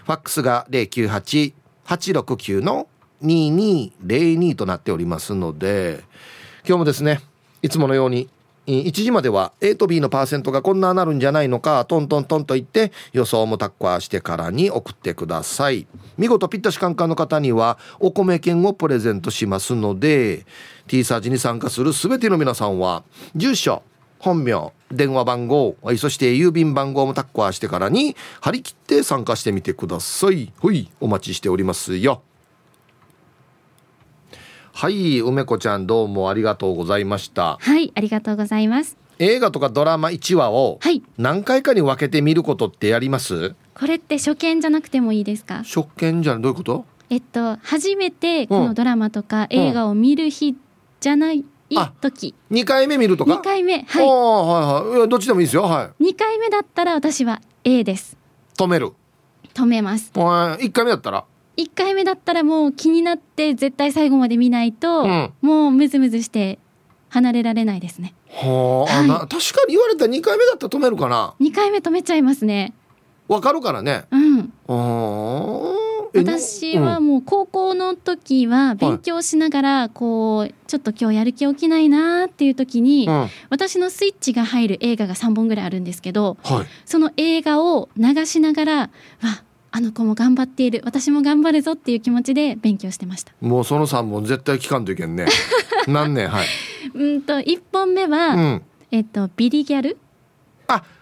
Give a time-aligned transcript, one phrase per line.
[0.05, 2.89] ファックスが098-869の
[3.23, 6.05] 2202となっておりますので
[6.67, 7.21] 今日もですね
[7.63, 8.29] いつものように
[8.69, 15.87] 1時までは A と B のパーセントがこんななるんじゃないのかトントントンと言って予想もタッカーしてからに送ってください。
[16.19, 20.45] 見事ピッタシカンカンの方にはお米券をプレゼントしますので
[20.87, 23.83] T サージに参加する全ての皆さんは住所
[24.19, 30.53] 本名電話番号そして郵便番号もタッカーしてからに張り切って参加してみてください。
[30.59, 32.23] ほいお待ちしておりますよ。
[34.73, 37.59] はい梅子ちゃんどうもありがとうございました。
[37.61, 38.97] はいありがとうございます。
[39.19, 40.79] 映画とかドラマ1話を
[41.17, 45.65] 何回かに分けて見ることってやります、はい、これって初見じゃなくてもいいですか？
[45.65, 46.85] 初見じゃどういうこと？
[47.11, 50.57] えっと初めてこのドラマとか映画を見る日
[51.01, 54.07] じゃない時、うん、2回目見るとか？2回目はい。
[54.07, 55.09] はいはい。
[55.09, 55.63] どっちでもいいですよ。
[55.63, 56.05] はい。
[56.05, 58.17] 2回目だったら私は A です。
[58.57, 58.93] 止める。
[59.55, 60.11] 止めます。
[60.15, 61.25] 1回目だったら
[61.57, 66.59] ？1回目だったらもう気になって絶対最後まで見ないと、うん、もうムズムズして
[67.09, 68.15] 離れられないですね。
[68.31, 72.75] はあ、はい、確かに言われたら2回目だったら止めるかな？2回目止めちゃいますね。
[73.27, 74.05] わかるからね。
[74.11, 74.53] うん
[76.15, 88.91] 私はもう高校の時は勉強しながらこうちょっと今日やる気起きないなっていう時に、うん、私のスイッチが入る映画が3本ぐらいあるんですけど、はい、その映画を流しながらわ
[89.71, 90.81] あの子も頑張っている。
[90.85, 93.33] 私も頑張るぞっていう気持ちで勉強してました。
[93.41, 95.27] もうその3本絶対聞かんといけんね。
[95.87, 96.47] 何年はい。
[96.95, 99.99] うんと1本目は、うん、えっとビリギャル。
[100.01, 100.08] あ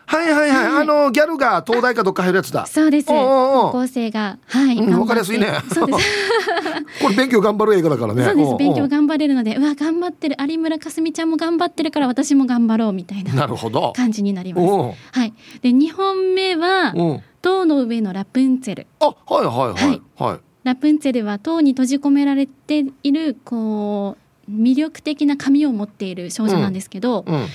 [0.06, 2.66] はいはいはい、はい、あのギャルが東大かどっか入るやつだ。
[2.66, 3.08] そうです。
[3.08, 4.38] 高校生が。
[4.46, 4.78] はい。
[4.78, 5.48] わ、うん、かりやすいね。
[5.72, 6.08] そうです。
[7.02, 8.24] これ勉強頑張る映画だからね。
[8.24, 8.56] そうです。
[8.56, 10.36] 勉強頑張れるのでうわ頑張ってる。
[10.40, 13.92] 有村架純ちゃんも頑張ってるから私も頑張ろうみたいななるほど。
[13.96, 14.68] 感じになります。
[15.18, 15.32] はい。
[15.62, 16.94] で2本目は
[17.42, 18.86] 塔の上のラプンツェル。
[19.00, 24.16] あはいはいはい、はい、はい、ラプンツェルは塔に閉じ込められているこ
[24.48, 27.34] う魅力的な髪を持っている少女なんですけど、うん。
[27.34, 27.46] うん、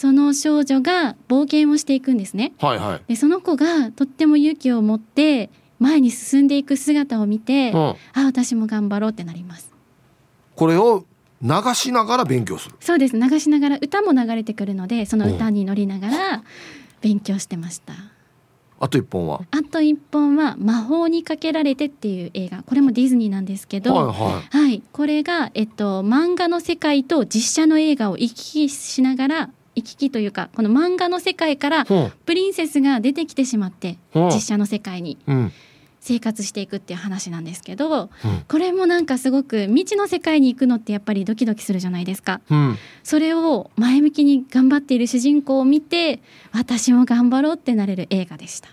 [0.00, 2.54] その少女が冒険をしていくんですね。
[2.58, 9.70] はいはい、でその子がとっても勇気を持って前に進んでいく姿を見て、うん、あ私も頑張ろうってなります。
[10.56, 11.04] これを
[11.42, 12.76] 流しながら勉強する。
[12.80, 13.18] そうです。
[13.18, 16.44] 流しながら歌も流れてくるのでその歌に乗りながら
[17.02, 17.92] 勉強してました。
[18.78, 19.42] あと一本は？
[19.50, 22.62] あと一本は魔法にかけられてっていう映画。
[22.62, 24.56] これもディズニーなんですけど、はい、はい。
[24.56, 35.18] はい、これが、えっと、漫画の世界と実写の映画を行き来しながら行き来というかこの漫画の世界からプリンセスが出てきてしまって、実写の世界に。
[36.00, 38.08] 生活していくっていう話なんですけど、うん、
[38.48, 46.20] これもなんかすごく未知の世界に行くのってやっぱりドキドキするじゃないですか、うん、それを前向きに頑張っている主人公を見て
[46.52, 48.70] 私も頑張ろうってなれる映画でした。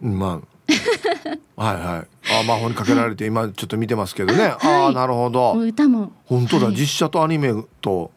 [0.00, 0.52] まあ。
[1.56, 2.40] はいはい。
[2.40, 5.52] あ魔法にかけられて今ちょっと見てますけどね、はい、ああなるほど。
[5.54, 6.12] 歌も。
[6.24, 8.10] 本当だ、はい、実写とアニメと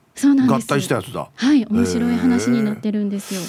[0.48, 3.42] 合体したやつだはい面白い話になってるんですよ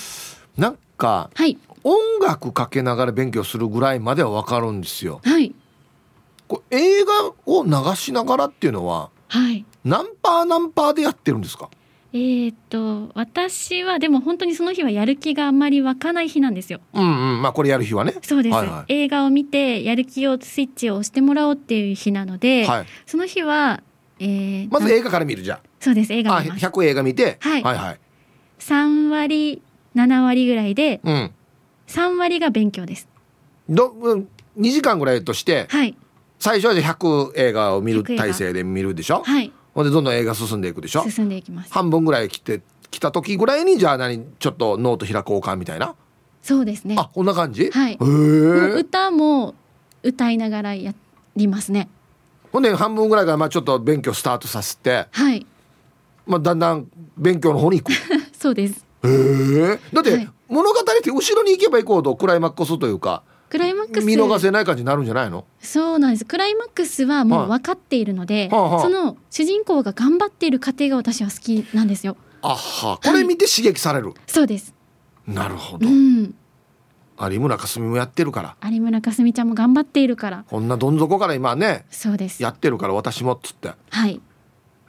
[0.56, 5.21] なんか、はい、音楽かけながら勉強するぐらいまではわかるんですよ。
[5.22, 5.54] はい。
[6.48, 9.66] これ映画を流しながらっていうのは、はい。
[9.84, 11.68] 何パー何パーでやってるんですか？
[12.13, 16.80] えー、っと私はでも本当にその日はやる気があんまり湧かない日なんですよ。
[16.95, 18.15] うんうんまあこれやる日はね。
[18.22, 23.83] そうです、はいはい、映画を見てやる気をスイッチを押してもらおうっていう日なので、はい、その日は、
[24.18, 25.59] えー、まず映画から見るじゃん。
[25.86, 26.12] そうです。
[26.12, 26.66] 映画見ます。
[26.66, 28.00] 100映画見て、はい、はいはい。
[28.59, 29.62] 3割
[29.94, 31.30] 7割ぐらいで、うん、
[31.86, 33.09] 3割が勉強です。
[33.68, 33.94] ど
[34.59, 35.97] 2時間ぐらいとして、はい、
[36.41, 39.22] 最初はじゃ100映画を見る体制で見るでしょ？
[39.22, 39.53] はい。
[39.74, 41.09] ほんでどんどん映画進んでいくでしょ？
[41.09, 41.72] 進んでいきます。
[41.72, 45.94] 半分ぐらい来て来た時ぐらいにじゃあ何ちょっとノート開こうかみたいな？
[46.42, 46.97] そうですね。
[46.98, 47.71] あこんな感じ？
[47.71, 47.92] はい。
[47.92, 48.00] へえ。
[48.80, 49.54] 歌も
[50.03, 50.94] 歌いながらや
[51.36, 51.89] りますね。
[52.50, 55.47] ほんで半分ぐらいからまあちょっと勉強スタートさせて、はい
[56.27, 56.87] まあ、だんだん
[57.17, 57.93] 勉強の方に行く。
[57.93, 57.97] へ
[58.39, 58.84] そうです。
[59.05, 59.78] え。
[59.93, 60.28] だって、はい。
[60.49, 64.05] 物語って後ろに行けば行こうとクライマックスというかクライマックス。
[64.05, 65.45] 見逃せない感じになるんじゃないの？
[65.61, 66.25] そうなんです。
[66.25, 72.17] クライマックスはもう分かっているので、はあはあその主人公が頑張っている過程が私は好きなんですよ。
[72.43, 73.01] あは。
[73.05, 74.75] これ見て刺激される、そうです。
[75.27, 76.34] なるほど、うん。
[77.19, 78.71] 有村架純もやってるから。
[78.71, 80.45] 有村架純ちゃんも頑張っているから。
[80.49, 82.43] こんなどん底から今ねそうです。
[82.43, 83.69] やってるから私もっつって。
[83.69, 84.21] へはい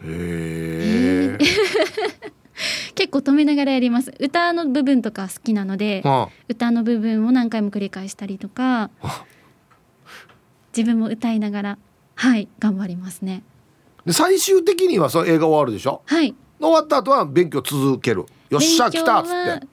[0.04, 1.38] え
[2.96, 4.12] 結構止めながらやります。
[4.20, 9.26] 歌の部分とか好きなのでは歌の部分を何回も繰り返したりとかあ。
[10.76, 11.78] 自分も歌いながら
[12.16, 13.44] はい頑張りますね。
[14.06, 16.02] で最終的にはその映画終わるでしょ？
[16.06, 16.34] はい。
[16.60, 18.26] 終わった後は勉強続ける。
[18.50, 19.68] よっしゃ来たっつはって。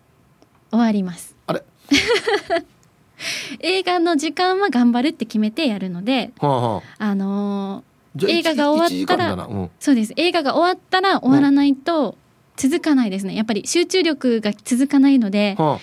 [0.70, 1.34] 終わります。
[1.46, 1.62] あれ？
[3.60, 7.04] 映画の時間は頑張るって決めてやるのではあはあ。
[7.06, 7.93] あのー
[8.26, 9.70] 映画が終わったらうん。
[9.80, 10.12] そうです。
[10.16, 12.16] 映画が終わったら終わらないと
[12.56, 13.34] 続かないですね。
[13.34, 15.80] やっぱり集中力が続かないのでは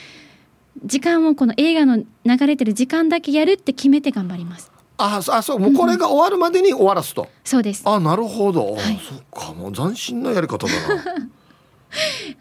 [0.86, 2.06] 時間をこの映画の流
[2.48, 4.72] れてる時間だけやるって決めて頑張ります。
[4.98, 5.60] ああそう。
[5.60, 7.86] もうこれが終わるまでに終わらすと、そうです。
[7.86, 9.00] はあなるほど、はい。
[9.00, 10.74] そっかもう斬新なやり方だ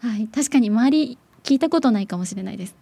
[0.01, 0.17] な。
[0.17, 0.27] い。
[0.27, 2.75] 確かに周り聞いたことないかもしれないです。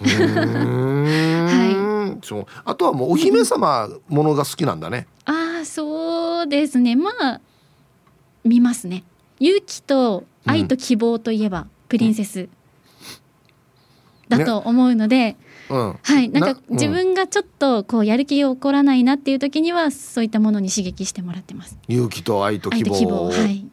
[0.00, 1.72] うー
[2.14, 2.20] ん。
[2.24, 2.46] そう。
[2.64, 5.06] あとはもうお姫様ものが好きなんだね。
[5.24, 6.05] ああそう
[6.46, 6.96] ですね。
[6.96, 7.40] まあ
[8.44, 9.04] 見ますね。
[9.38, 12.48] 勇気と愛と希望といえば、プリンセス
[14.28, 15.36] だと思うので、
[15.68, 15.98] うん。
[16.02, 16.28] はい。
[16.28, 21.78] なんか自分がちょっとこうやる気が起こらないなっていう時にはそういったものに刺激してもらってます。
[21.88, 22.90] 勇気と愛と希望。
[22.90, 23.24] 愛と希望。
[23.28, 23.66] はい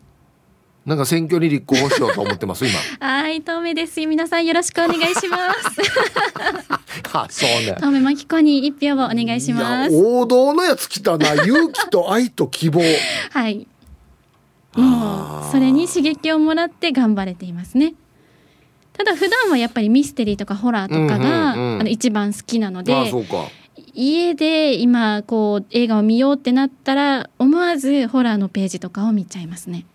[0.85, 4.06] なんか選挙に立候補しようと思ってます今はい、 透明です。
[4.06, 5.81] 皆さんよろしくお願いします。
[7.13, 9.95] あそうね透明マキコに一票をお願いします。
[9.95, 12.81] 王道のやつ来たな勇気と愛と希望
[13.31, 13.65] はい。
[14.75, 17.94] もうそれに刺激をもらって頑張れていますね。
[18.91, 23.06] ただ普段はやっぱりミステリーとかホラーとかが、うんうんうんあの一番好きなので、ああ
[23.94, 29.85] 家で今こう映画を見ようってなったら思わずホラーのページとかを見ちゃいますね。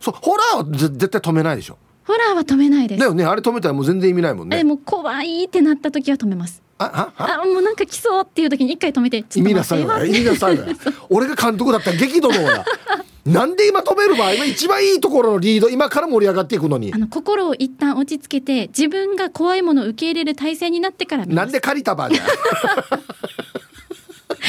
[0.00, 1.78] そうホラーはぜ絶対止めないでしょ。
[2.06, 3.00] ホラーは止めないです。
[3.00, 4.56] だよねあれ止めたらもう全然意味ないもんね。
[4.56, 6.62] でも怖いってなった時は止めます。
[6.78, 9.24] ああもうなんか来そうっていう時に一回止めて。
[9.34, 10.64] 意味なさいよ意味なさいよ
[11.10, 12.64] 俺が監督だったら激怒のや
[13.26, 16.94] なんで今止めるば今一番いいところのリード今から盛り上がっていくのに。
[16.94, 22.26] あの心を一旦落ち着けて自分が怖いものを受け入れる体制になってからなんで借りたばじゃん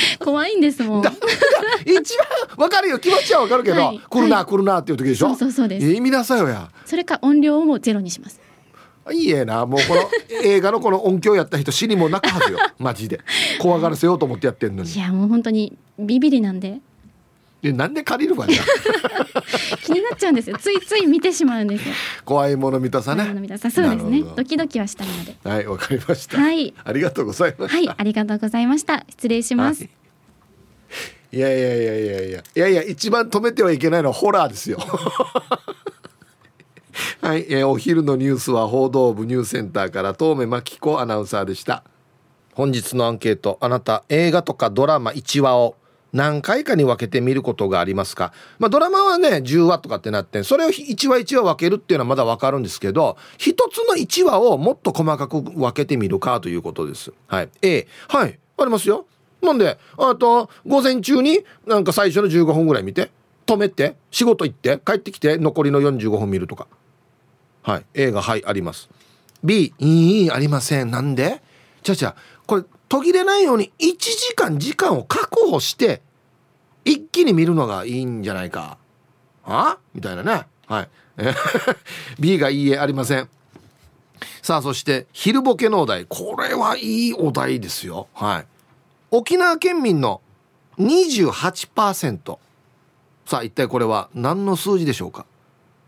[0.19, 1.03] 怖いんですもん。
[1.85, 2.99] 一番わかるよ。
[2.99, 3.99] 気持ちはわかるけど、はい。
[3.99, 5.29] 来るな、はい来るなっていう時でしょ？
[5.29, 5.87] そうそうそうです。
[5.87, 6.69] え意味なさいよや。
[6.85, 8.39] それか音量をもうゼロにします。
[9.11, 10.01] いいえなもうこの
[10.43, 12.59] 映画のこの音響やった人死にも泣くはずよ。
[12.77, 13.19] マジで。
[13.59, 14.91] 怖がらせようと思ってやってんのに。
[14.91, 16.79] いやもう本当にビビりなんで
[17.61, 18.61] でなんで借りるばじゃ。
[18.61, 18.65] ん
[19.83, 20.57] 気になっちゃうんですよ。
[20.57, 21.95] ついつい見てしまうんですよ。
[22.23, 23.25] 怖いもの見たさね。
[23.25, 24.23] そうですね。
[24.35, 25.35] ドキドキはしたいので。
[25.43, 26.73] はいわかりました、はい。
[26.83, 29.05] ありがとうございました、はいありがとうございました。
[29.09, 29.91] 失礼します、はい。
[31.37, 32.39] いやいやいやいやいや。
[32.39, 34.79] いやいや一番止めてはいけないのはホラーですよ。
[37.21, 41.83] はい、えーお昼のニュースは報道部ニュースセンターから遠目真紀子アナウンサーでした。
[42.53, 45.75] 本日のアンケートあなた映画とかドラマ1話を
[46.11, 57.13] 何回かに分けて見ることがありますか、まあ、ドラマはね10話とかってなってそれを1話1話分けるっていうのはまだ分かるんですけど一つの1話をもっと細かく分けてみるかということです。
[57.27, 57.49] はい。
[57.61, 58.39] A はい。
[58.57, 59.05] ありますよ。
[59.41, 63.11] なんであと午前中になんか最初の15分ぐらい見て
[63.45, 66.67] 止めて仕事行って帰ってきて残りの45分見るとか。
[67.61, 67.85] はい。
[67.93, 68.89] A がはいあります。
[69.43, 70.91] B いいありません。
[70.91, 71.41] なんで？
[71.81, 76.01] じゃじゃこれ途切れないように1時間時間を確保して
[76.83, 78.77] 一気に見るのがいいんじゃないか。
[79.45, 79.77] あ？
[79.93, 80.47] みたいなね。
[80.67, 80.89] はい。
[82.19, 83.29] B がいいえありません。
[84.41, 86.05] さあそして昼ボケのお題。
[86.05, 88.07] これはいいお題ですよ。
[88.13, 88.45] はい。
[89.11, 90.21] 沖縄県民の
[90.79, 92.37] 28%
[93.25, 95.25] さあ一体これは何の数字でしょうか。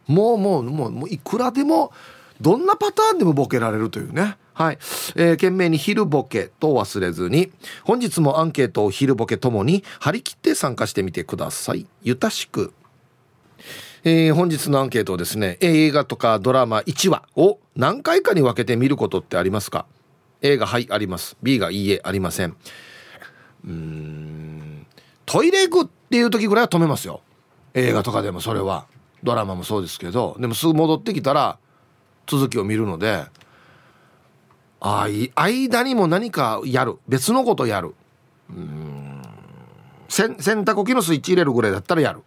[0.07, 1.91] もうもうもうもういくらでも
[2.39, 4.37] どんなパターンでもボケられるというね。
[4.53, 7.51] はい、えー、懸命に昼ボケと忘れずに
[7.83, 11.87] 本日もアンケートを昼ボケともに張り切って参加してみてください。
[12.03, 12.73] ゆたしく。
[14.03, 19.85] えー本日のアンケートをですね映画とかドラマ1話を何回かに分けて見ることってありますか
[20.41, 21.37] ？A がはいあります。
[21.43, 22.55] B がいいえありません。
[23.65, 24.87] うん。
[25.25, 27.21] トイレ行くっていう時ぐらいは止めますよ。
[27.73, 28.87] 映画とかでもそれは。
[29.23, 31.57] ドラマもそうですけどでもすぐ戻ってきたら
[32.27, 33.25] 続きを見るので
[34.81, 36.97] あ間にも何かやる。
[37.07, 37.93] 別のことやる。
[38.49, 39.21] うん
[40.09, 42.21] 洗濯機のスイッチ入れるぐらいだったらやる。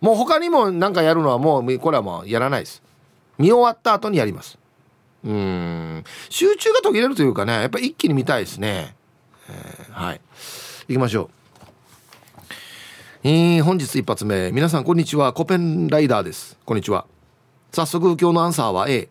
[0.00, 2.82] もう他にも何かやるのはもうこれはもうやらないです。
[3.38, 4.58] 見終わった後にやります。
[5.24, 6.04] うん。
[6.28, 8.94] 集中が途切れるというかねやっぱ一気に見たいですね、
[9.48, 10.20] えー、はい。
[10.88, 11.30] 行きましょう。
[13.24, 14.52] えー、本日一発目。
[14.52, 15.32] 皆さんこんにちは。
[15.32, 16.58] コペンライダーです。
[16.66, 17.06] こんにちは。
[17.72, 19.08] 早速今日のアンサーは A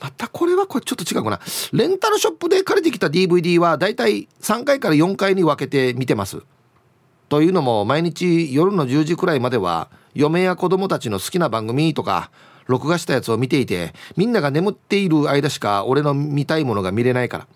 [0.00, 1.40] またこれはこれちょっと違うかな。
[1.72, 6.42] レンタルショップで借りてきた DVD はだいたい3回から4回に分けて見てます。
[7.28, 12.30] というのも毎日夜の10時くらいまでは嫁や子供たちの好きな番組とか
[12.66, 17.46] 録画したやつを見ていてみんなが眠っている間しか俺の見たいものが見れないから。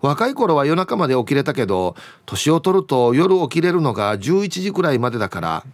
[0.00, 1.94] 若い頃は夜中まで起きれたけど
[2.26, 5.64] 年を取ると夜起きれるのが11時くらいまでだから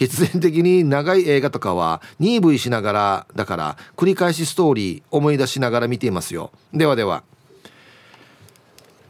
[0.00, 6.52] 必然的に長い映画とかは 2V しながらだから繰り返しストーリー思い出しながら見ていますよ。
[6.72, 7.22] ではでは。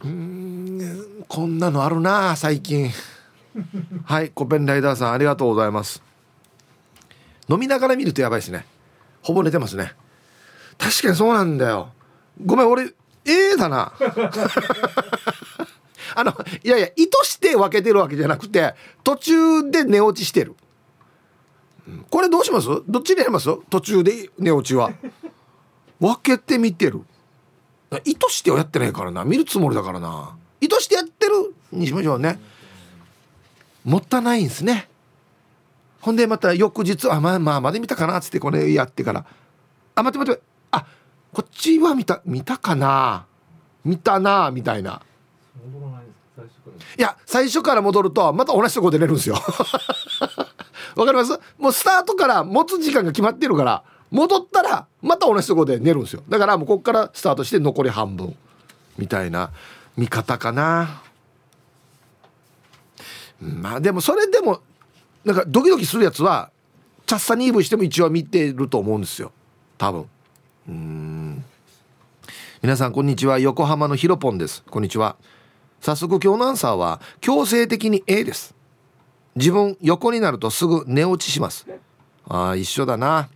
[0.03, 2.89] うんこんなのあるな最近。
[4.03, 6.03] はいコペンライダーさんありがとうございます。
[7.47, 8.65] 飲みながら見るとやばいですね。
[9.21, 9.93] ほぼ寝てますね。
[10.77, 11.93] 確かにそうなんだよ。
[12.43, 12.91] ごめん俺え
[13.53, 13.93] えだな。
[16.15, 20.53] あのいやいや意図して分けてるわけじゃなくて途中で寝落ちしてる
[22.09, 22.67] これどうします？
[22.87, 23.49] どっちにやります？
[23.69, 24.91] 途中で寝落ちは。
[25.99, 27.01] 分けて見てる。
[28.05, 29.23] 意図してはやってないからな。
[29.25, 30.35] 見るつもりだからな。
[30.59, 32.39] 意図してやってるにしましょうね。
[33.83, 34.89] もったいないんですね。
[35.99, 38.17] ほんでまた翌日あまあまあまで見たかな。
[38.17, 39.25] っつってこれやってから。
[39.95, 40.41] あ待って待って。
[40.71, 40.85] あ
[41.33, 43.25] こっちは見た見たかな。
[43.83, 45.01] 見たなみたいな。
[46.97, 49.35] いや最初から戻るとまた同じとこで寝るんですよ
[50.95, 51.39] わかります？
[51.57, 56.23] もうスタートから持つ時間が決まってるから戻ったらまた同じとこで寝るんですよ。
[56.27, 58.35] だからもうこっからスタートして残り半分。
[58.97, 59.51] みたいな
[59.95, 61.01] 見方かな。
[63.39, 64.61] まあでもそれでも
[65.23, 66.51] なんかドキドキするやつは
[67.05, 69.31] チャッサニーブしても一応見てると思うんですよ。
[69.77, 70.09] 多分。
[70.67, 71.45] うん。
[72.61, 73.39] 皆さんこんにちは。
[73.39, 74.63] 横浜のヒロポンです。
[74.69, 75.15] こんにちは。
[75.79, 78.53] 早速今日のアンサーは強制的に A です。
[79.35, 81.65] 自分横になるとすぐ寝落ちします。
[82.27, 83.29] ああ一緒だな。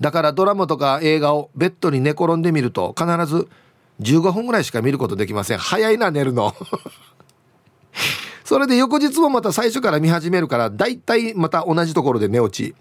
[0.00, 3.48] だからドラマとか映画をベッドに寝転んでみると必ず
[4.00, 5.58] 15分ぐらいしか見ることできません。
[5.58, 6.54] 早いな寝るの。
[8.44, 12.74] それで翌日もまた最初から見始めるからだいたいまた同じところで寝落ち。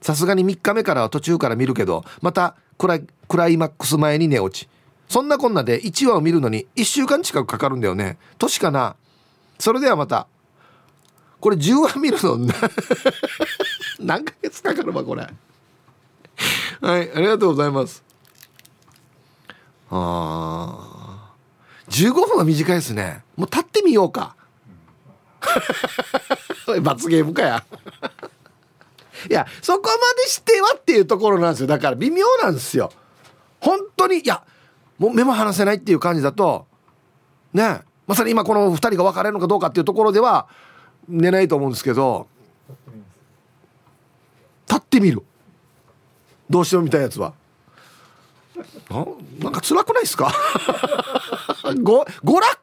[0.00, 4.68] さすがに3日目からは途中から見るけどまたクラクライマックス前に寝落ち。
[5.08, 8.18] そんなこんなで1話を見るのに1週間近くかかるんだよね。
[8.38, 8.94] 年かな。
[9.58, 10.28] それではまた
[11.40, 12.38] これ10話見るの
[14.00, 15.22] 何ヶ月かかるわこれ。
[16.80, 18.02] はいありがとうございます。
[19.90, 21.32] あ
[21.88, 23.22] 15分は短いですね。
[23.36, 24.36] もう立ってみようか。
[26.82, 27.64] 罰ゲームかや。
[29.28, 31.66] いやそこまでしてはっていうところなんですよ。
[31.66, 32.92] だから微妙なんですよ。
[33.60, 34.42] 本当にいや
[34.98, 36.66] もう目も離せないっていう感じだと
[37.52, 40.48] ねまさに今この2人が別れるのかどうかっていうところでは
[41.08, 42.26] 寝ないと思うんですけど
[44.68, 45.22] 立ってみる。
[46.50, 47.32] どうしても見たいやつは。
[49.40, 50.32] なんか辛くないですか？
[51.82, 52.58] ご娯楽？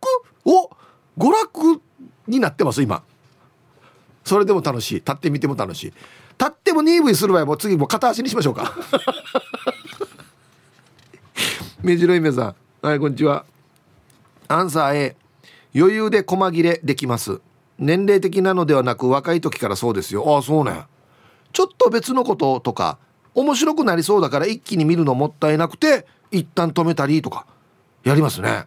[0.46, 0.70] を
[1.18, 1.82] 娯楽
[2.28, 3.02] になってます今。
[4.24, 4.96] それでも楽しい。
[4.96, 5.86] 立ってみても楽しい。
[5.88, 5.96] 立
[6.48, 8.76] っても 2V する場合も次も片足にしましょうか。
[11.82, 12.86] 目白姫さん。
[12.86, 13.46] はいこんにちは。
[14.48, 15.16] アンサー A
[15.76, 17.42] 余裕で細切れできます。
[17.78, 20.24] 年齢的なのではなく若い時からそうですよ。
[20.36, 20.86] ああそうね。
[21.52, 22.98] ちょっと別のこととか
[23.34, 27.46] 面白くなりそうだから一気に見るのもったいなくて一旦止めたりとか
[28.04, 28.66] やりますね。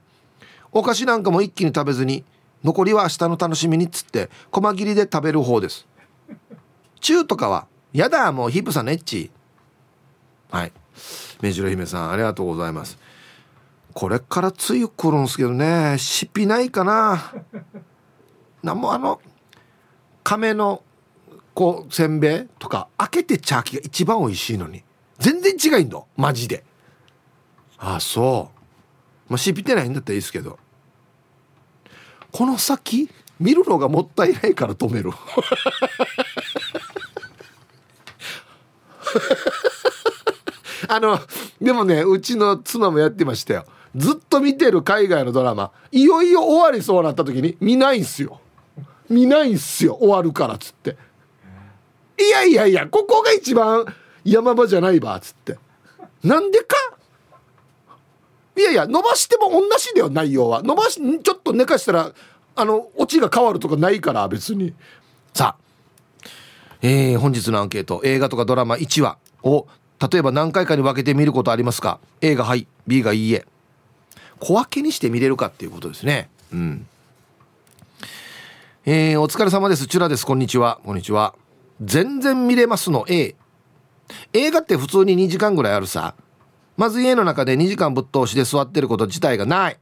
[0.73, 2.25] お菓子なんかも一気に食べずに
[2.62, 5.87] 残りは明日の楽しみにっつって細切りで食べる方です。
[7.00, 9.31] 中とかはやだもうヒップさんのエッチ。
[10.50, 10.73] はい。
[11.41, 12.99] 目白姫さんありがとうございます。
[13.95, 15.97] これから梅雨来るんすけどね。
[15.99, 17.33] しっぴないかな。
[18.62, 19.21] なんもあの
[20.25, 20.83] 亀の
[21.55, 24.85] こうせんべいとか開けてチャーキが一番美味しいのに。
[25.19, 26.00] 全然違いんだ。
[26.17, 26.65] マジで。
[27.79, 28.50] ああそ
[29.29, 29.33] う。
[29.33, 30.59] まあしっぴてないんだったらいいですけど。
[32.31, 33.11] この先
[33.41, 35.11] 見るのがもったいないから止める。
[40.88, 41.21] あの
[41.61, 43.65] でもねうちの妻もやってましたよ。
[43.97, 48.41] ずっと見てる海外のドラマいよいよ終わりそうなった時に見ないんすよ。
[49.09, 50.97] 見ないんすよ終わるからっつって。
[52.19, 53.87] いやいやいやここが一番
[54.25, 55.57] 山場じゃないばっつって。
[56.23, 56.77] なんでか？
[58.57, 60.62] いやいや伸ばしても同じだよ内容は。
[60.62, 62.12] 伸ばしちょっと寝かしたら
[62.57, 64.75] あのオチが変わるとかないから別に。
[65.33, 66.29] さあ。
[66.83, 68.00] えー、本日のアンケート。
[68.05, 69.67] 映画とかドラマ1話を
[70.11, 73.47] 例えば何回かに分けて見ることありますか？A がはい B がいいえ。
[74.41, 76.29] 小分けにして見れるかっていうことですね。
[76.53, 76.87] うん。
[78.90, 79.87] えー、お疲れ様です。
[79.87, 80.25] チュラです。
[80.25, 80.80] こんにちは。
[80.83, 81.35] こんにちは。
[81.83, 83.04] 全然見れますの。
[83.07, 83.35] A
[84.33, 86.14] 映画って普通に2時間ぐらいあるさ。
[86.78, 89.76] まず家の中で2時間ぶっ通しで座ってること自体がない。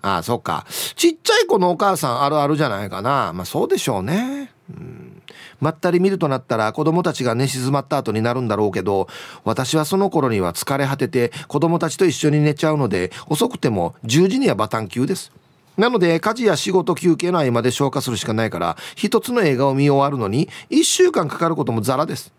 [0.00, 0.64] ああそっか。
[0.96, 3.34] ちっちゃい子のお母さんあるあるじゃないかな。
[3.34, 4.50] まあそうでしょうね。
[4.70, 5.22] うん。
[5.60, 9.06] まったり見るとなったら子供たちが寝静まった後になるんだろうけど
[9.44, 15.30] 私はその頃には疲れ果てて子供たちと一緒に寝ちゃうので遅くても10時にはバタン級です。
[15.76, 22.32] なので家事や仕事休憩の合間で消化するしかないから一つの映画を見終わるのに1週間かかることもザラです。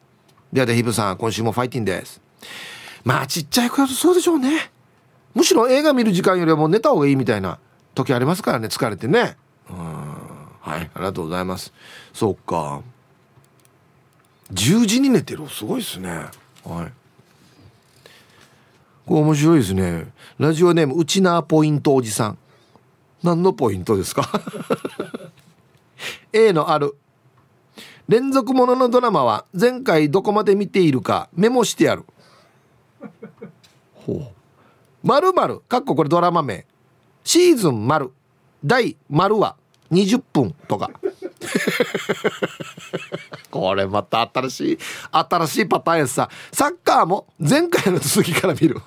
[0.53, 2.21] ではでヒブさん今週もファイティンです。
[3.03, 4.71] まあちっちゃい子やとそうでしょうね。
[5.33, 7.59] むしろ映画見る時間よりはもう寝た方がいいみたいな
[7.93, 9.35] 時ありますからね疲れてね。
[9.69, 9.77] うん。
[10.61, 11.73] はいありがとうございます。
[12.13, 12.81] そうか。
[14.53, 15.47] 10時に寝てる。
[15.49, 16.09] すごいですね。
[16.09, 16.91] はい。
[19.05, 20.07] これ面白いですね。
[20.39, 22.37] ラジオネームうちなポイントおじさん。
[23.25, 24.29] 何のポイントですか？
[26.31, 26.95] A のある。
[28.07, 32.03] 連続もののドラマは前回どこまで見ているかメモしてやる。
[33.95, 35.07] ほう。
[35.07, 36.67] 〇〇かっここれドラマ名。
[37.23, 38.11] シーズン丸
[38.63, 39.55] 第丸は
[39.91, 40.91] 20分とか。
[43.49, 44.77] これまた新しい
[45.11, 46.29] 新しいパターンやさ。
[46.51, 48.79] サッカーも前回の続きから見る。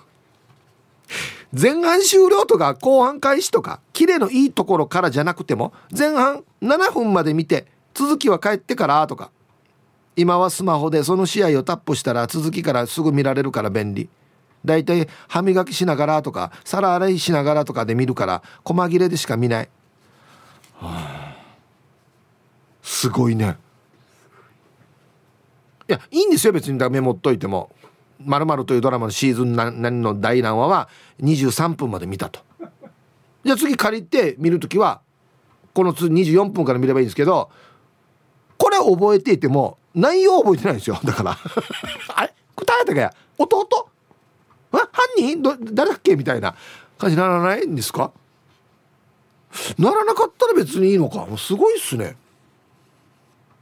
[1.53, 9.31] 前半終了とか後半開始とかキレのいいところからじゃなくても前半7分まで見て続きは帰ってからとか。
[10.19, 14.09] 今はスマホでその試合をタップしたら続きからすぐ見られるから便利。
[14.65, 19.69] だいたい歯磨きしながらとか皿洗いしながらとかで見るから細切れでしか見ない、
[20.75, 21.37] はあ、
[22.83, 23.57] すごいね。
[25.89, 26.91] いやいいんですよ別に。
[26.91, 27.71] メモっといても
[28.25, 30.89] 「まるというドラマのシーズン何の第何話は
[31.23, 32.41] 23分まで見たと。
[33.45, 35.01] じゃあ次借りて見る時は
[35.73, 37.51] この24分から見ればいいんですけど
[38.57, 40.99] これ覚えていても内容覚えてないんですよ。
[41.05, 41.37] だから。
[42.17, 42.35] あれ？
[42.57, 43.15] 答えたかや。
[43.39, 43.67] 弟？
[44.73, 44.81] 犯
[45.17, 45.43] 人？
[45.43, 46.17] ど誰だっけ？
[46.17, 46.55] みたいな。
[46.99, 48.11] 感じにならないんですか？
[49.79, 51.19] ならなかったら別にいいのか。
[51.27, 52.17] もうすごいっすね。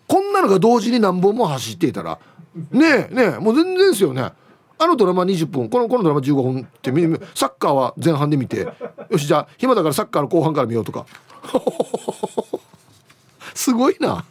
[0.08, 2.18] こんなのが同時に何本も走っていたら。
[2.70, 3.38] ねえねえ。
[3.38, 4.32] もう全然ですよね。
[4.78, 6.90] あのドラマ20分このこのドラマ15分って
[7.34, 8.68] サッカーは前半で見て
[9.10, 11.06] よしじゃあ暇だからサッカーの後半から見ようとか。
[13.54, 14.24] すごいな。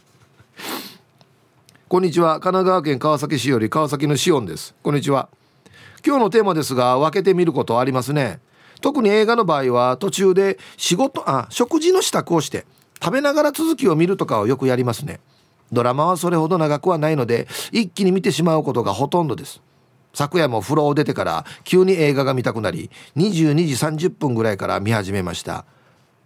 [1.88, 2.34] こんにちは。
[2.34, 4.74] 神奈川県川崎市より川崎のシオンです。
[4.82, 5.28] こんにちは。
[6.04, 8.40] 今日のテーマですが分けてみることありますね。
[8.80, 12.66] 特に映画の場合は途中で仕事あ食事の支度をして
[13.02, 15.20] 食べながら続きを見るとかをよくやりますね。
[15.72, 19.60] ドラマはそれほど長くはないので一気に見てしまうことがほとんどです。
[20.16, 25.66] 昨夜も風呂を出てから急に映画が見たくなり22時30分ぐらいから見始めました。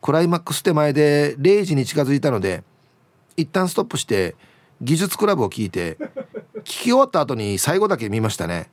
[0.01, 2.63] クライマックス手前で0時に近づいたので
[3.37, 4.37] 一旦ストップして
[4.81, 5.99] 技術クラブを聞いて
[6.59, 8.71] 聞き終わった後に最後だけ見ましたね。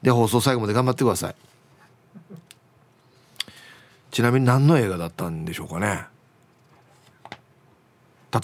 [0.00, 1.34] で放送最後まで頑張ってください。
[4.12, 6.04] ちなみに何の映画だったんでしょうかね。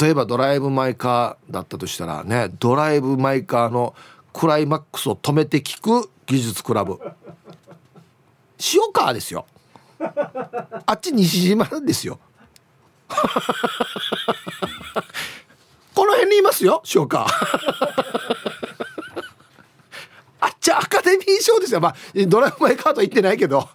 [0.01, 3.95] 例えば「ドライブ・マイ・カー」だったとしたらね「ドライブ・マイ・カー」の
[4.37, 7.01] クライマックスを止めて聞く技術クラブ。
[8.75, 9.47] 塩川ですよ。
[9.99, 12.19] あっち西島ですよ。
[15.95, 17.25] この辺にいますよ塩川。
[20.41, 21.81] あっちアカデミー賞ですよ。
[21.81, 21.97] まあ
[22.27, 23.67] ドライブ・マイ・カーと言ってないけど。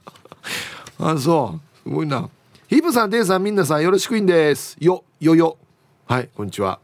[1.02, 1.90] あそう。
[1.90, 2.30] すごいな。
[2.68, 4.78] ヒープさんデンさんみんなさんよろしくいんです。
[4.80, 5.58] よよよ。
[6.06, 6.80] はいこんにちは。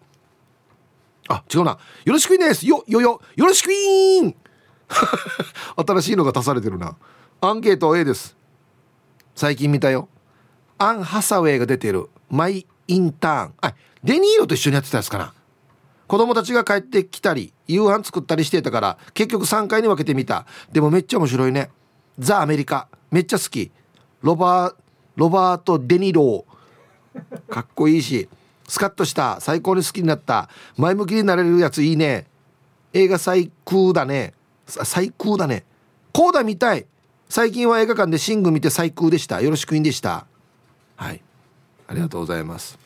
[1.28, 1.78] あ違うな。
[2.06, 2.66] よろしくいです。
[2.66, 4.36] よよよよろしくいん。
[5.76, 6.96] 新しいのが足されてるな。
[7.42, 8.36] アンケート A です。
[9.36, 10.10] 最近見たよ。
[10.78, 12.10] アン・ハサウェイが出てる。
[12.30, 13.54] マイ・インターン。
[13.62, 15.34] あデニーロと一緒にやってたやつかな。
[16.08, 20.46] 子供たちが帰ってきたり夕飯作ったりしてたから結局3回に分けてみた。
[20.72, 21.70] でもめっちゃ面白いね。
[22.18, 22.88] ザ・アメリカ。
[23.12, 23.72] めっちゃ好き。
[24.22, 24.76] ロバー
[25.16, 27.54] ロバート・デニロー。
[27.54, 28.30] かっこいいし。
[28.68, 32.28] スカッとした最高に好きになった前向きになれるやついいね。
[32.94, 34.34] 映画最高だね。
[34.68, 35.66] 最高だね。
[36.14, 36.86] こうだ見たい。
[37.30, 39.42] 最近は映画館でシング見て最高でした。
[39.42, 40.26] よろしくいんでした。
[40.96, 41.22] はい。
[41.88, 42.78] ありがとうございます。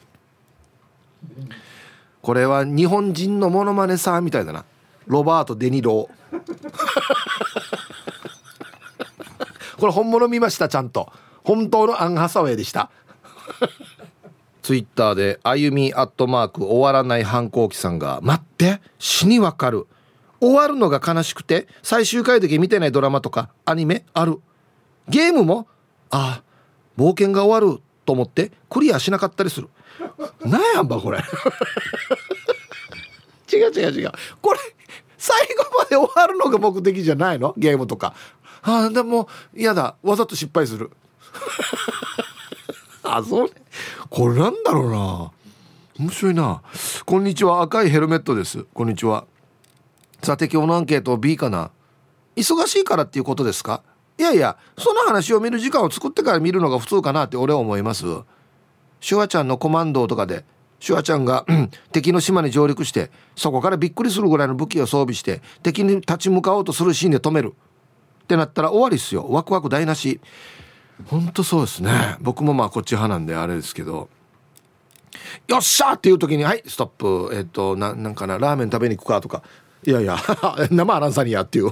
[2.21, 4.65] これは日本人のモノマネさんみたいだな。
[5.07, 6.09] ロバート・デニロ
[9.77, 11.11] これ本物見ましたちゃんと。
[11.43, 12.91] 本当のアン・ハサウェイでした。
[14.71, 19.85] ツイッターで「あゆみアットマーク終わらない反抗期さんが「待って死にわかる」
[20.39, 24.39] 終わるのが悲しくて最終回だけ見てないドラマとかアニメある。
[25.09, 25.67] ゲームも
[26.09, 26.43] ああ
[26.97, 29.67] 冒険が終わると思ってクリアしなかったりする。
[30.45, 31.19] なんやんばこれ。
[33.51, 34.11] 違う違う違う。
[34.41, 34.59] これ
[35.17, 37.53] 最後まで終わるのが目的じゃないの？
[37.57, 38.13] ゲームとか。
[38.61, 39.95] あでも嫌だ。
[40.01, 40.91] わざと失敗する。
[43.13, 43.49] あそれ
[44.09, 45.31] これなんだろうな。
[45.99, 46.61] 面白いな。
[47.05, 47.61] こんにちは。
[47.61, 48.63] 赤いヘルメットです。
[48.73, 49.25] こんにちは。
[50.23, 51.71] さて今日のアンケート B かな。
[52.37, 53.83] 忙しいからっていうことですか？
[54.17, 58.05] いやいやその話を見る時間を作ってから見るのが普通かなって俺は思います。
[59.01, 60.45] シュワちゃんのコマンドとかで
[60.79, 67.55] シュワちゃんが、うん、敵の島に上陸してそこからびっくりするぐらいの武器を装備して敵に立ち向かおうとするシーンで止める。
[68.23, 69.27] ってなったら終わりっすよ。
[69.29, 70.21] ワクワク台無し。
[71.07, 72.15] ほんとそうですね。
[72.21, 74.09] 僕もまあこっち派なんであれですけど。
[75.47, 77.29] よっしゃっていう時に「はいストップ。
[77.33, 79.43] えっ、とななんかなラーメン食べに行くか」とか
[79.85, 80.17] 「いやいや
[80.71, 81.71] 生アランサニア」っていう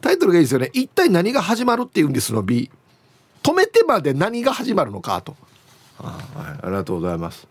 [0.00, 0.70] タイトルがいいですよね。
[0.72, 2.70] 一体何が始まるっていうんですの B
[3.42, 5.36] 止めてまで何が始まるのかと。
[5.98, 7.46] あ,、はい、ありがとうございます。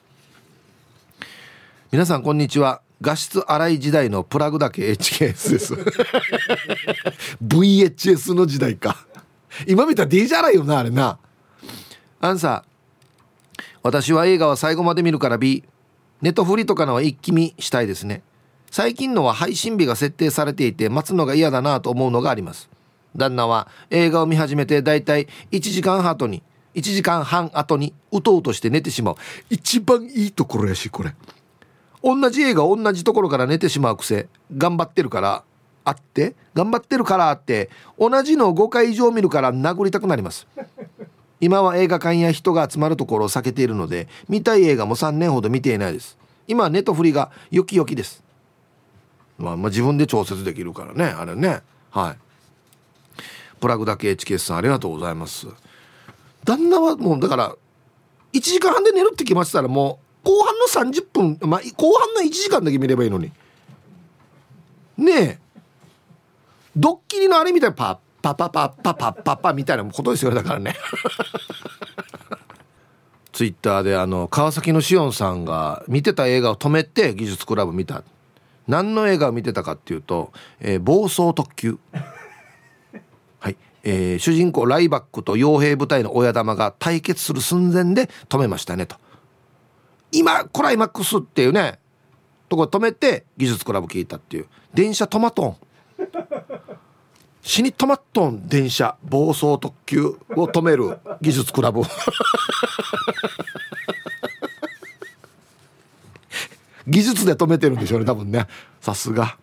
[1.91, 2.81] 皆さんこんにちは。
[2.99, 5.73] 画質荒い時代のプラグだけ HKS です。
[7.43, 9.05] VHS の時代か。
[9.65, 11.17] 今見たら DJ 荒いよなあれな。
[12.19, 13.63] アンサー。
[13.83, 15.63] 私は映画は最後まで見るから B
[16.21, 18.21] ネットフリとかのは一気見したいですね。
[18.69, 22.69] 最近のは配信日が設定されていて待つのが嫌だなと思うのがあります。
[23.15, 26.43] 旦那は映画を見始めてだいたい1時間後に
[26.75, 29.15] 1時間半後にうとうとして寝てしまう。
[29.49, 31.15] 一番いいところやしこれ。
[32.03, 35.43] 同じ映画同じところから寝てしまう癖頑張ってるから
[35.87, 40.45] あって頑張ってるからって同じのを5回以上見るから殴りたくなります。
[41.39, 46.17] 今は映画館や人が集まるところを避けているので見たい映画も3年ほど見ていないです。
[46.45, 48.21] 今はネトフリがよきよきです。
[49.37, 51.61] まあ、まあ自分で調節できるからねあれね。
[51.91, 52.17] はい。
[53.61, 55.47] プラグだけ HKS さんありがとうございます。
[56.43, 57.55] 旦那はもうだから
[58.33, 63.31] 1時間半で寝るって決まってたらもう後半の30分、まあ、後半の1時間だけ見ればいいのに。
[64.97, 65.46] ねえ。
[66.77, 70.75] ドッキリのあれみたいなパッパパパパパパパみたいなことですよだからね。
[73.33, 78.03] ツイッターであの川崎のしおんさんが見てた映画を止めて技術クラブ見た。
[78.67, 81.79] 何の映画を見てたかっていうと「えー、暴走特急」
[83.39, 88.97] はい、えー、主人公ライバックと傭兵部隊の親玉が対決する寸前で止めましたねと。
[90.11, 91.79] 今クライマックスっていうね
[92.49, 94.47] とこ止めて技術クラブ聞いたっていう。
[94.73, 95.57] 電車トマトン
[97.47, 101.81] 死にトマトン電車暴走特急を止める技術クラブ。
[106.85, 108.47] 技術で止めてるんでしょうね多分ね。
[108.81, 109.37] さすが。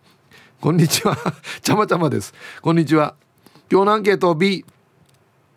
[0.60, 1.16] こんにちは。
[1.62, 2.34] ちゃまちゃまです。
[2.60, 3.14] こんにちは。
[3.72, 4.66] 今日のアンケート B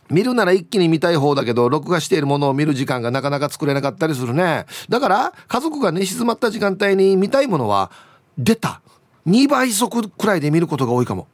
[0.09, 4.67] 見るなら一気に見たい方だけど録画しているものを見る時間がなかなか作れなかったりするね。
[4.87, 7.91] だから家族が寝静まった時間帯に見たいものは
[8.37, 8.79] 出た。
[9.27, 11.27] 2倍速くらいで見ることが多いかも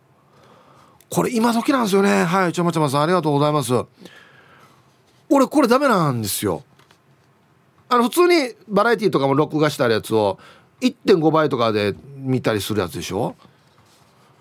[1.13, 2.23] これ今時なんですよね。
[2.23, 3.71] はいちゃまちゃまさんありがとうございます。
[5.29, 6.63] 俺これダメなんですよ。
[7.87, 10.39] あの普通にバラエティーとかも録画してあるやつを
[10.81, 13.35] 1.5倍とかで見たりするやつでしょ？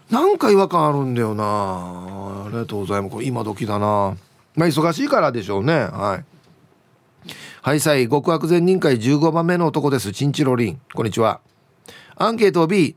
[0.08, 1.44] なんか違和感あるんだよな。
[1.44, 3.12] ありがとうございます。
[3.12, 4.16] これ今時だな。
[4.54, 5.74] まあ忙しいからでしょうね。
[5.74, 7.30] はい。
[7.60, 8.08] はいさい。
[8.08, 10.10] 極悪善人会15番目の男です。
[10.12, 10.80] チンチロリン。
[10.94, 11.42] こんにちは。
[12.16, 12.96] アンケート B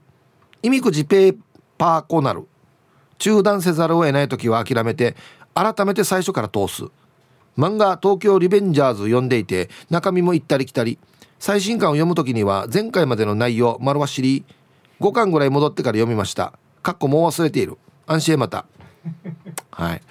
[0.63, 1.37] 意味くじペー
[1.77, 2.47] パーコナル
[3.17, 5.15] 中断せざるを得ない時は諦めて
[5.53, 6.83] 改めて最初から通す。
[7.57, 10.99] 漫画「東京リベンジャーズ」読んでいて中身も行ったり来たり。
[11.39, 14.45] 最新刊を読む時には前回までの内容丸わしり
[15.01, 16.53] 5巻ぐらい戻ってから読みました。
[16.81, 17.77] かっこもう忘れている。
[18.07, 18.65] 安心へまた。
[19.71, 20.01] はい。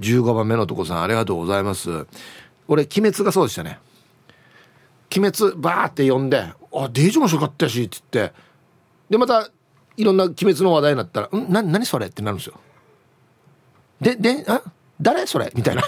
[0.00, 2.06] 15番目のとこさんありがとうございます。
[2.68, 3.78] 俺鬼滅がそうでしたね。
[5.14, 6.38] 鬼滅バーって読んで
[6.72, 8.32] 「あデージ面白かったし」っつって。
[9.10, 9.50] でまた
[10.00, 12.54] いろんな鬼滅の話題になったら「んな何それ?」ってなるんですよ。
[14.00, 14.62] でであ
[15.00, 15.50] 誰それ？
[15.54, 15.82] みたいな。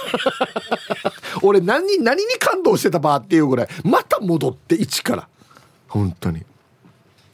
[1.42, 5.28] 俺何に何に感動してたばっていうぐらいまた戻って一から。
[5.88, 6.42] 本当に。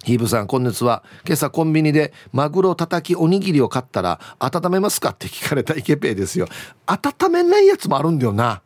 [0.04, 1.02] ヒーブさん今月は。
[1.24, 5.10] 今朝コンビニでマグロたたきおにぎりを買ったら温めますか？
[5.10, 6.48] って聞かれたイケペイですよ
[6.86, 8.60] 温めないやつもあるんだよな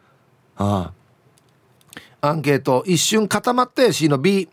[0.57, 0.92] あ
[2.20, 2.29] あ。
[2.29, 4.48] アンケート一瞬固まったやしの B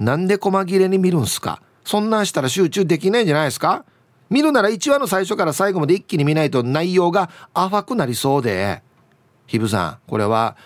[0.00, 1.60] なんで細切れに見るんすか？
[1.84, 3.84] そんなんしたら集中できないんじゃないですか？
[4.30, 8.82] 見るなら1話の最初から最後まで一気に見ないと内容が淡くなりそうで。
[9.46, 10.56] ひぶさんこれは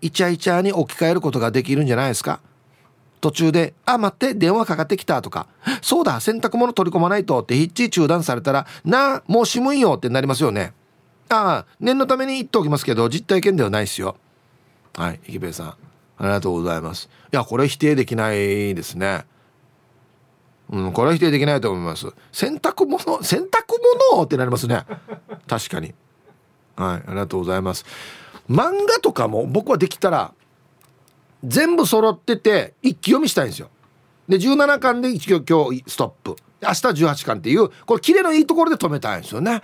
[0.00, 2.40] イチャイチャに置き換えることができるんじゃないですか？
[3.20, 5.48] 途中で「あ待って電話かかってきた」とか
[5.82, 10.72] 「そうだ洗濯物取り込まないと」ってヒッチ中断されたら「なあもうしむんよ」ってなりますよね。
[11.28, 14.14] ああ念のために言っておきますけど実体験ではないですよ。
[14.96, 15.76] はい池部さんあ
[16.20, 17.08] りがとうございます。
[17.32, 18.36] いやこれ否定できない
[18.76, 19.24] ですね。
[20.70, 22.06] うんこれは否定できないと思います。
[22.32, 23.46] 洗濯物 洗濯
[24.12, 24.84] 物ってなりますね。
[25.46, 25.94] 確かに。
[26.76, 27.84] はいありがとうございます。
[28.50, 30.32] 漫画とかも僕はできたら
[31.44, 33.70] 全部揃ってて一気読みしたいんですよ。
[34.28, 36.36] で17巻で一応今日ストップ。
[36.60, 39.62] 明日18巻っていうこれキレのいいところで止めたいんですよね。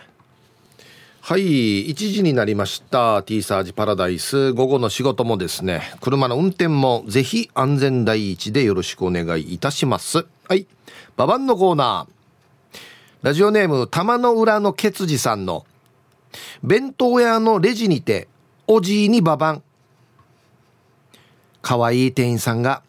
[1.21, 3.23] はい1時になりました。
[3.23, 4.53] T サージパラダイス。
[4.53, 10.27] 午後の仕事もですね車の運転もぜひ安全第一でよろしくお願いいたします。
[10.49, 10.67] はい。
[11.17, 12.15] ババンのコーナー。
[13.23, 15.65] ラジオネーム玉の裏のケツジさんの
[16.63, 18.27] 弁当屋のレジにて
[18.67, 19.63] おじいにババン
[21.63, 22.83] 可愛いい店員さんが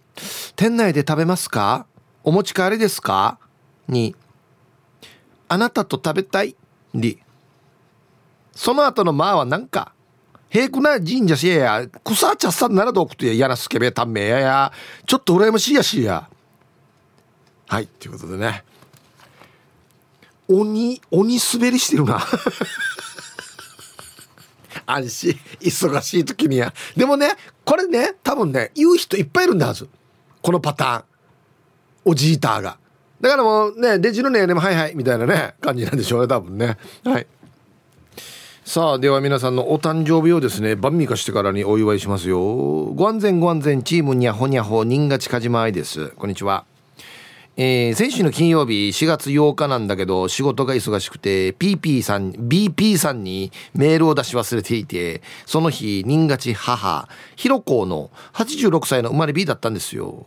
[0.55, 1.85] 店内で食べますか？
[2.23, 3.37] お持ち帰りですか？
[3.87, 4.15] に。
[5.47, 6.55] あなたと食べたい？
[6.93, 7.19] に。
[8.53, 9.93] その後のまあはなんか、
[10.49, 14.71] 平くな神社しやや、草茶さんならどくてやらすけべたんめやや、
[15.05, 16.29] ちょっと羨ましいやしや。
[17.67, 18.63] はい、ということでね。
[20.47, 22.21] 鬼、鬼滑りしてるな。
[24.85, 26.73] 安心、忙しい時には。
[26.95, 29.89] でもね、これね、多分ね、言う人いっぱいいるんだはず。
[30.41, 31.03] このパターン。
[32.05, 32.77] おじいたーが。
[33.19, 36.77] だからもうね、デジのね、でもはいはい、みたいなね、感じなんでしょうね、多分ね。
[37.03, 37.25] はい。
[38.63, 42.39] さあでは皆さんのお誕生日をですね晩味化してからにお祝いしますよ
[42.95, 46.65] ご安全ご安全チームにゃほにゃほ人が近島愛ですこんにちは
[47.57, 60.25] えー、先週の金曜日4月8日なんだけど仕事が忙しくて PP さん BP さんにメールを出し忘れていてその日人勝ち母ひろこの86歳の生まれ B だったんですよ。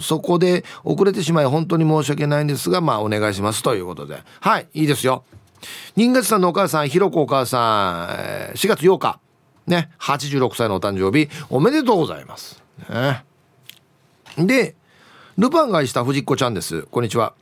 [0.00, 3.62] そこで遅れてしまい本当に申し訳ないんですがまあお願いします。
[3.62, 4.18] ということで。
[4.40, 5.24] はいいいですよ。
[5.96, 8.08] 新月さんのお母さん、ひろこお母さ
[8.52, 9.20] ん、4月8日、
[9.66, 12.62] ね、86歳のお誕生日、おめでとうございます。
[12.90, 13.24] ね、
[14.36, 14.74] で、
[15.36, 16.82] ルパンが愛した藤子ちゃんです。
[16.82, 17.34] こんにちは。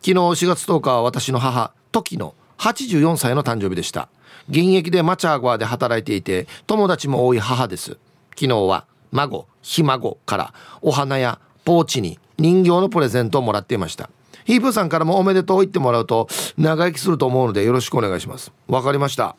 [0.00, 4.08] 昨日4月10日は私の母、時の84歳の誕生日でした。
[4.48, 7.98] 現役でマチャーゴアで働いていて、友達も多い母です。
[8.36, 14.08] 昨日は孫、ひ孫からお花やポーチに人形のプレゼントをもらっていました。
[14.44, 19.34] ヒープーさんからもおめでとう言ってもらうと長生きすると思うのでよろしくお願いしますわかりました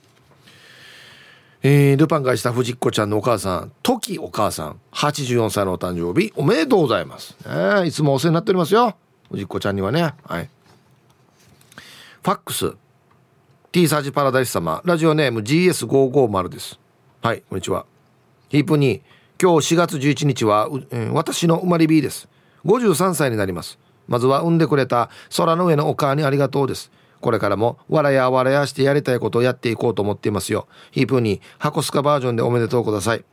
[1.63, 8.95] えー、ルパンがした藤子ちゃんのお母さん時お母さん84歳のお誕生日おめでとうございます、ね、いつもお世話になっておりますよ。
[9.31, 10.13] 藤子ちゃんにはね。
[10.23, 10.49] はい。
[12.23, 12.73] ファックス。
[13.71, 14.81] T サージパラダイス様。
[14.85, 16.79] ラジオネーム GS550 です。
[17.21, 17.85] はいこんにちは。
[18.49, 19.01] ヒープに
[19.41, 22.29] 今日4月11日は、えー、私の生まれ日です。
[22.65, 23.77] 53歳になります。
[24.07, 26.91] まずは産んでくれた空の上のお母にありがとうです。
[27.21, 30.67] これからも笑や笑やしてやりたいことをやっていこうと思っていますよ。
[30.91, 33.23] ヒープに箱スカバージョンでおめでとうください。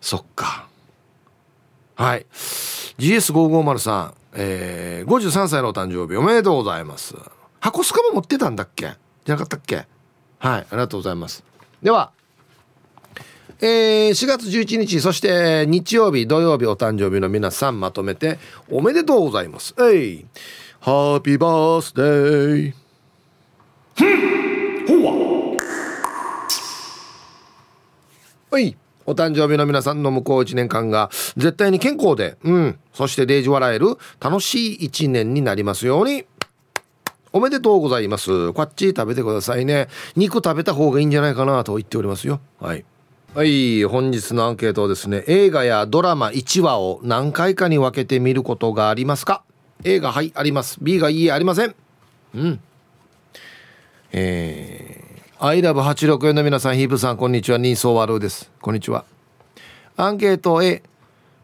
[0.00, 0.68] そっか。
[1.94, 2.26] はい。
[2.98, 7.14] GS550 さん、えー、53歳のお誕生日おめでとうございます。
[7.60, 8.94] 箱スカも持ってたんだっけ？
[9.24, 9.76] じゃなかったっけ？
[9.76, 9.86] はい、
[10.38, 11.42] ありがとうございます。
[11.82, 12.12] では、
[13.60, 18.38] えー、4月11日そして日曜日土曜日お誕生日の皆さんまとめて
[18.70, 20.26] おめでとうございますえい
[20.86, 22.72] ハッピーバースデー
[28.52, 36.24] はいお誕生日の皆さんの向こう1年間が絶対に健康で、うん、そしてデージ笑える楽しい1年になりますように。
[37.32, 38.52] おめでとうございます。
[38.52, 39.88] こっち食べてくださいね。
[40.14, 42.38] 肉食べた方がいいんじゃないかなと言っておりますよ。
[42.60, 42.84] はい。
[43.34, 49.42] はい本日のアンケートはですね映画やドラマ1話を何回かに分けて見ることがありますか？
[49.84, 50.78] A がはいあります。
[50.80, 51.74] B がいいえありません。
[52.34, 52.60] うん。
[54.12, 57.58] えー、アイラブ864の皆さんヒープさんこんにちは。
[57.58, 58.50] ニーソーワルーです。
[58.60, 59.04] こんにちは。
[59.96, 60.82] アンケート A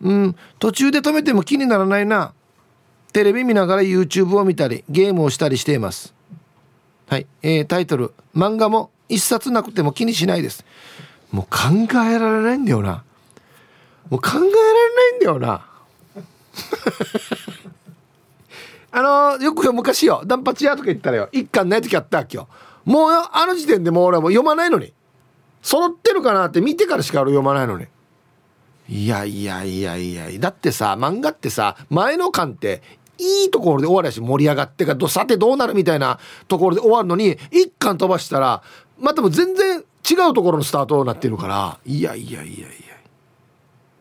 [0.01, 0.37] うん。
[0.59, 2.33] 途中で止めても気にならないな。
[3.12, 6.14] テレビ見ながら YouTube を見たりゲームをしたりしています。
[7.07, 8.12] はい、えー、タイトル。
[8.35, 10.64] 漫画も一冊なくても気にしないです。
[11.31, 11.59] もう考
[12.03, 13.05] えられないんだよな。
[14.09, 15.66] もう考えられないんだよな。
[18.92, 19.02] あ
[19.38, 21.28] のよく昔よ「ダンパチ屋」とか言ったらよ。
[21.33, 22.48] 一巻ない時あったわけよ。
[22.85, 24.92] もうあの時点でもう俺はもう読まないのに。
[25.62, 27.87] 揃ってるかなって見てからしか俺読まないのに。
[28.88, 32.83] いやいやいやいやだってさ漫画ってさ前の巻って
[33.16, 38.62] いいところで終わりやし盛り上がってかさてどうなるみたいなところで終わるのに一巻飛ばしたら
[38.98, 41.78] またも全然違うところのスタートになってるから。
[41.87, 42.92] いやいやいやいや。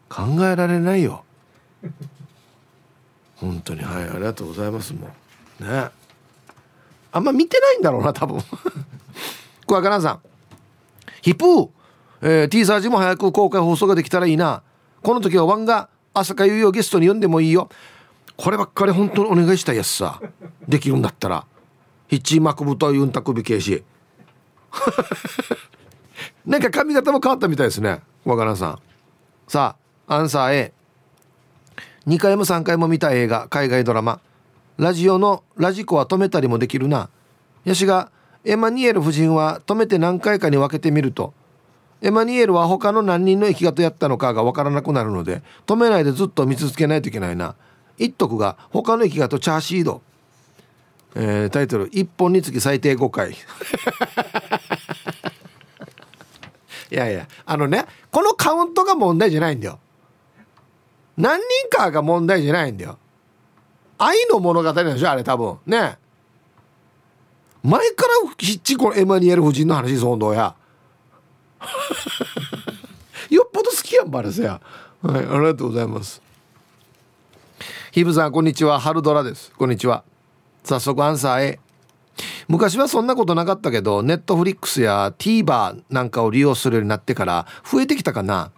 [0.09, 1.23] 考えられないよ。
[3.41, 3.83] 本当に。
[3.83, 5.09] はいありがとうございますも
[5.59, 5.63] う。
[5.63, 5.89] ね。
[7.11, 8.39] あんま見てないんだろうな多分。
[9.65, 10.19] 小若菜さん。
[11.21, 11.69] ヒップー、
[12.21, 14.61] えー、T サージも早く公開放送ができたらいいな。
[15.01, 17.69] この時はワンが朝香ゆいをゲストに呼んでもいいよ。
[18.37, 20.21] こればっかり本当にお願いしたいやつさ。
[20.67, 21.45] できるんだったら。
[22.07, 23.83] ヒッチーマクブとユンタクビケーシ。
[26.45, 28.01] なんか髪型も変わったみたいですね。
[28.25, 28.79] 若菜さん。
[29.47, 29.75] さ
[30.07, 30.73] あアンサー A
[32.07, 34.19] 2回も3回も見た映画海外ドラマ。
[34.77, 37.11] ラジオのラジコは止めたりもできるな。
[37.63, 38.09] ヤシが
[38.43, 41.35] エマニエル夫人は止めて何回かに分けてみると。
[42.01, 47.53] エマニエルは他の何人の生き方やったのかが分からなくなるので止めないでずっと見続けないといけないな。
[47.99, 50.01] 一徳が他の生き方チャーシード、
[51.13, 53.33] えー、タイトル「1本につき最低5回」
[56.91, 59.77] いやいやあのねこのカウントが問題じゃないんだよ。
[61.21, 62.97] 何人かが問題じゃないんだよ。
[63.99, 65.59] 愛の物語なんでしょあれ多分。
[65.67, 65.99] ね。
[67.63, 70.55] 前からひっちこのエマニュエル夫人の話です本当や。
[73.29, 74.59] よっぽど好きやんバレスや
[75.03, 76.23] はいありがとうございます。
[77.91, 78.79] ヒブさんこんにちは。
[78.79, 79.51] 春ドラです。
[79.51, 80.03] こんにちは。
[80.63, 81.59] 早速アンサー A
[82.47, 88.51] 昔はそんなことなかったけどネットフリックスや TVer なんかを利用するようになってから増えてきたかな。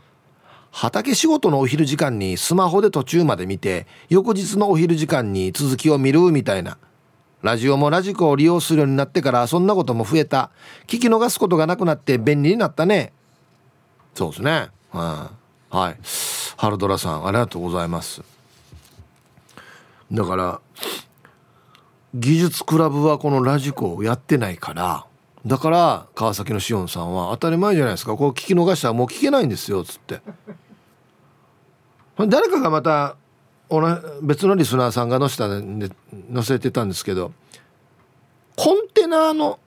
[0.75, 6.79] 畑仕事のお昼時間にスマホで途中まで見て翌日のお昼時間に続きを見るみたいな。
[7.43, 10.49] ラジオもラジコを利用するようになってからそんなことも増えた。
[10.87, 13.13] 聞き逃すことがなくなって便利になったね。
[14.15, 14.69] そうですね。
[14.91, 15.31] は
[15.71, 15.97] い、はい、
[16.57, 18.23] ハルドラさんありがとうございます。
[20.11, 20.59] だから
[22.15, 25.05] 技術クラブはこのラジコをやってないから
[25.45, 28.15] だから川崎のしおんさんは当たり前じゃないですか。
[28.15, 30.21] こう聞き逃したらもう聞けないんですよっつって。
[32.17, 33.15] 誰かがまた
[34.21, 35.89] 別のリスナーさんが載せたで
[36.33, 37.31] 載せてたんですけど
[38.55, 39.59] コンテナの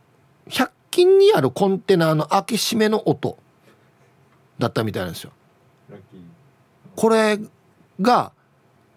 [0.49, 3.37] 100均にあるコンテナの開け閉めの音
[4.59, 5.33] だったみたいなんですよ。
[6.95, 7.39] これ
[8.01, 8.33] が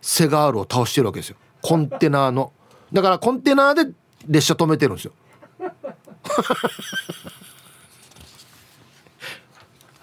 [0.02, 1.36] セガールを倒してるわけですよ。
[1.62, 2.54] コンテナの。
[2.94, 3.88] だからコンテナで
[4.28, 5.12] 列車止めてるんですよ。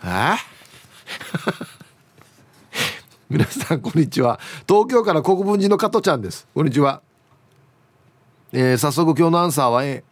[0.04, 0.36] え？
[3.28, 4.38] 皆さんこんにちは。
[4.68, 6.46] 東京から国分寺の加トちゃんです。
[6.54, 7.02] こんにちは、
[8.52, 10.04] えー、早速今日のアンサーは A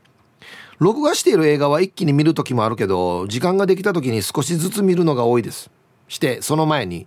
[0.80, 5.70] 録画している映画は一気に見る時もあるけど時間ができた時に少しずつ見るのが多いです。
[6.08, 7.06] してその前に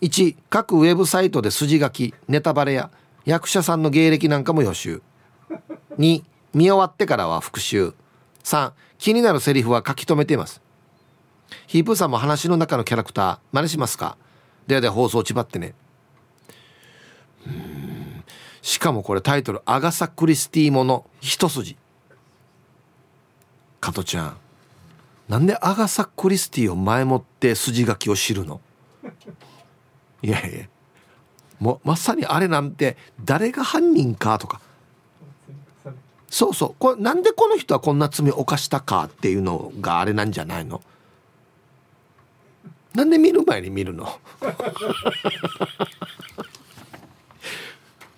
[0.00, 2.90] 1各ウェブサイトで筋書きネタバレや
[3.26, 5.02] 役者さんの芸歴なんかも予習。
[5.98, 6.22] 2
[6.54, 7.92] 見終わってからは復習。
[8.44, 10.62] 3気になるセリフは書き留めています。
[11.66, 14.16] ヒープーさんも話の中のキャラクター真似しますか？
[14.66, 15.74] でで放送ちばってね。
[18.62, 21.76] しかもこれタイトル「アガサ・クリスティもの一筋」
[23.80, 24.36] 加トちゃん。
[25.28, 28.60] なんでアガサ・クリスティを前もって筋書きを知るの？
[30.22, 30.66] いやいや。
[31.58, 34.60] もうまさにあれなんて誰が犯人かとか。
[36.28, 36.74] そうそう。
[36.78, 40.80] これなんでこの人はこんな罪を犯したかっていうのがあれなんじゃないの？
[42.94, 44.06] なんで見る前に見るの？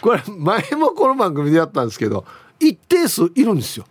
[0.01, 2.27] これ前もこの番組でやったんですけど
[2.61, 3.87] 一定数いるんですよ。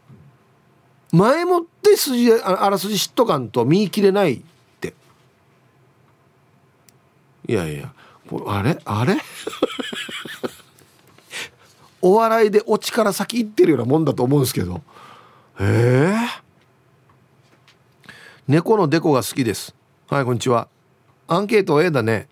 [1.12, 4.42] 前もって筋あらすじ知っとかんと見切れないっ
[4.80, 4.94] て。
[7.48, 7.94] いやいや
[8.48, 8.78] あれ？
[8.86, 9.18] あれ？
[12.02, 14.82] お笑いでオチから先行ってるようなもんだと思うんですけど。
[15.60, 16.16] へえ。
[18.48, 19.74] 猫のデコが好きです。
[20.10, 20.68] はいこんにちは。
[21.34, 22.28] アンケート A だね。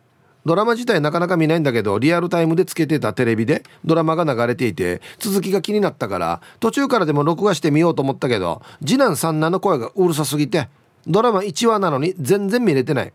[0.46, 10.68] ドラマ自体なかなか見ないんだけどリアルタイムでつけてたテレビでドラマが流れていて続きが気になったから途中からでも録画してみようと思ったけど次男三男の声がうるさすぎて
[11.06, 13.14] ドラマ1話なのに全然見れてない。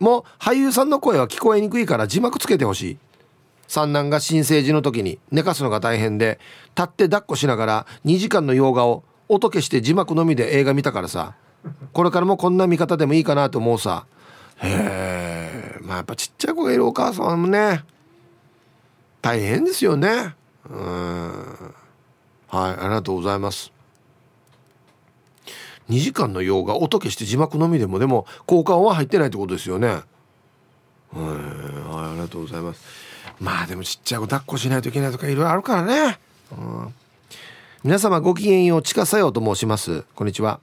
[0.00, 2.98] もう俳優さんの声は聞こえにくいから字幕つけてほしい。
[3.66, 6.38] 三男が新生児の時に寝かすのが大変で
[6.76, 11.34] 立って抱っこしながら2時間の洋画を音消して字幕のみで映画見たからさ。
[11.92, 14.04] これからもこんな見方でもいいかなと思うさ。
[14.64, 17.84] へえまあやっぱちっちゃい子がいるお母さんもね
[19.22, 20.34] 大変ですよね。
[20.68, 21.74] うん。
[22.48, 23.72] はいありがとうございます。
[25.88, 29.88] 2時間の洋画音消して字幕のみでもでも交換は入ってないってことですよね。
[29.88, 30.02] はい
[31.14, 32.82] ありがとうございます。
[33.40, 36.18] まあでもちっちゃい子抱っこしないといけないとかいろいろあるからね、
[36.52, 36.94] うん、
[37.82, 40.04] 皆様ごきげんようちかさようと申します。
[40.14, 40.60] こんにちは。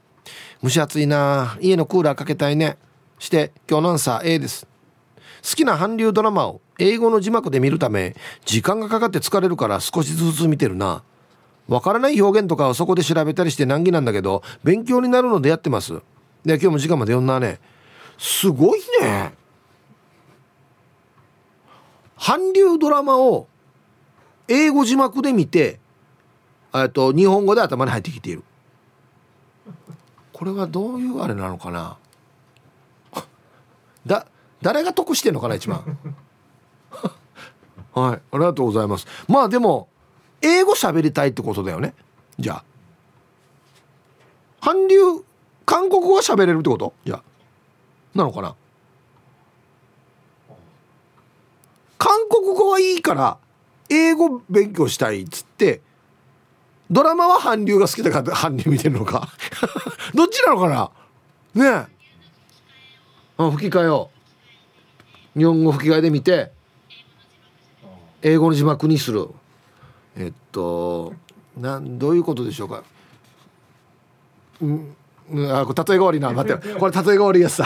[0.63, 1.57] 蒸し暑いな。
[1.61, 2.77] 家のクーラーかけたいね。
[3.21, 4.65] して今日のアンサー A です。
[5.47, 8.15] 好きな韓流ドラマを英語の字幕で見るため
[8.45, 11.03] 時間がかかって疲れるから少しずつ見てるな。
[11.67, 16.01] わからない表現とかはそこで調べたりして難儀なんだけど勉強になるのでやってます。
[16.43, 17.59] で今日も時間まで読んだね。
[18.17, 19.35] すごいね。
[22.17, 23.47] 韓流ドラマを
[24.47, 25.79] 英語字幕で見て
[26.73, 28.43] えっと日本語で頭に入ってきている。
[30.33, 31.97] これはどういうあれなのかな？
[34.05, 34.27] だ
[34.61, 35.97] 誰が得してんのかな一番。
[37.93, 38.15] はい。
[38.15, 39.05] ありがとうございます。
[39.27, 39.89] まあでも
[40.41, 41.93] 英語喋りたいってことだよね。
[42.39, 42.63] じゃあ。
[44.61, 44.97] 韓流
[45.65, 46.93] 韓国語は喋れるってこと？
[47.05, 47.23] じゃあ。
[48.15, 48.55] なのかな？
[51.97, 53.37] 韓国語はいいから
[53.89, 55.81] 英語勉強したいっつって
[56.89, 59.29] ドラマは韓流が好きだから韓流見てるのか。
[60.13, 60.91] どっちなのかな？
[61.53, 61.69] ねえ。
[61.69, 61.87] あ
[63.49, 64.11] 吹き替えを。
[65.35, 66.51] 日本語吹き替えで見て
[68.21, 69.29] 英語の字幕にする。
[70.17, 71.13] えっと
[71.57, 72.83] なんどういうことでしょうか。
[74.61, 74.95] うん
[75.49, 76.31] あこれ例えが悪いな。
[76.31, 76.73] 待って。
[76.75, 77.65] これ例えが悪いやつさ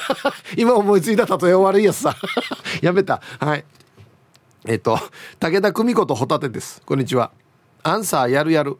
[0.56, 2.16] 今思いついた例え悪いやつさ
[2.80, 3.20] やめた。
[3.38, 3.64] はい。
[4.64, 4.98] えっと
[5.38, 6.80] 武田久美子とホタテです。
[6.86, 7.30] こんにちは。
[7.82, 8.78] アンサーやるやる。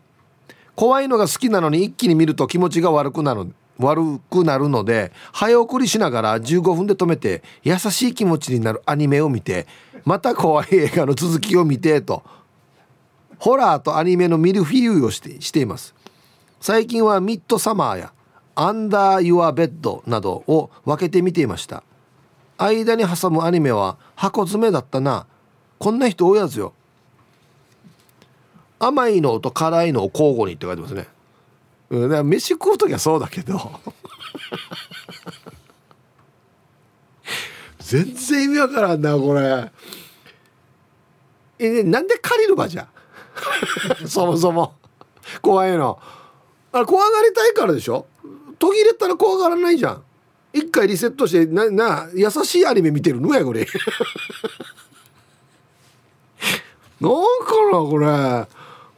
[0.74, 3.52] 怖いのが好きなのに一気に見ると気持ちが悪くなる。
[3.82, 9.66] 悪くなるので早送りしながら15分で止めて優しい気持ちになるアニメを見て
[10.04, 12.22] また怖い映画の続きを見てと。
[13.38, 15.94] ホラーとアニメのミルフィーユをしてしています。
[16.60, 18.12] 最近はミッドサマーや
[18.54, 21.82] アンダー・ユア・ベッドなどを分けて見ていました。
[22.58, 25.26] 間に挟むアニメは箱詰めだったな。
[25.78, 26.72] こんな人多いやつよ。
[28.78, 31.08] 甘いのと辛いのを交互にって書いてますね。
[31.92, 33.58] うん、だから飯食う時はそうだけど。
[37.80, 39.70] 全然意味わからんなこれ。
[41.58, 42.88] えなんで借りる場じゃ？
[44.08, 44.74] そもそも。
[45.42, 46.00] 怖いの。
[46.72, 48.06] あれ怖がりたいからでしょ？
[48.58, 50.02] 途切れたら怖がらないじゃん。
[50.54, 53.66] 一回リセットしてなな優しいアニメ見てるのやこれ。
[57.00, 57.18] なんか
[57.70, 58.06] なこれ。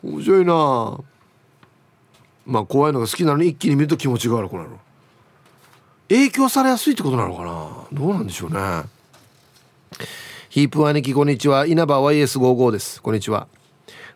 [0.09, 0.99] 面白いな
[2.47, 4.71] まあ怖いのが好きなのに一気に見ると気持ちが悪くなる。
[6.09, 7.99] 影響されやすいってことなのかな？
[7.99, 8.59] どうなんでしょうね。
[10.51, 11.67] ヒープ兄貴こんにちは。
[11.67, 13.03] 稲葉 YS55 です。
[13.03, 13.49] こんにちは。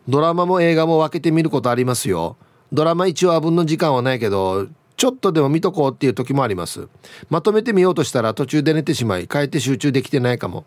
[0.07, 2.37] ドラマも映画も分けて見ることありますよ。
[2.71, 6.87] ドラマ1話分の時間はないけどちょっとでも見とこうっていう時もあります。
[7.29, 10.65] まとめてみようとしたら途中で寝てしまい帰って集中できてないかも。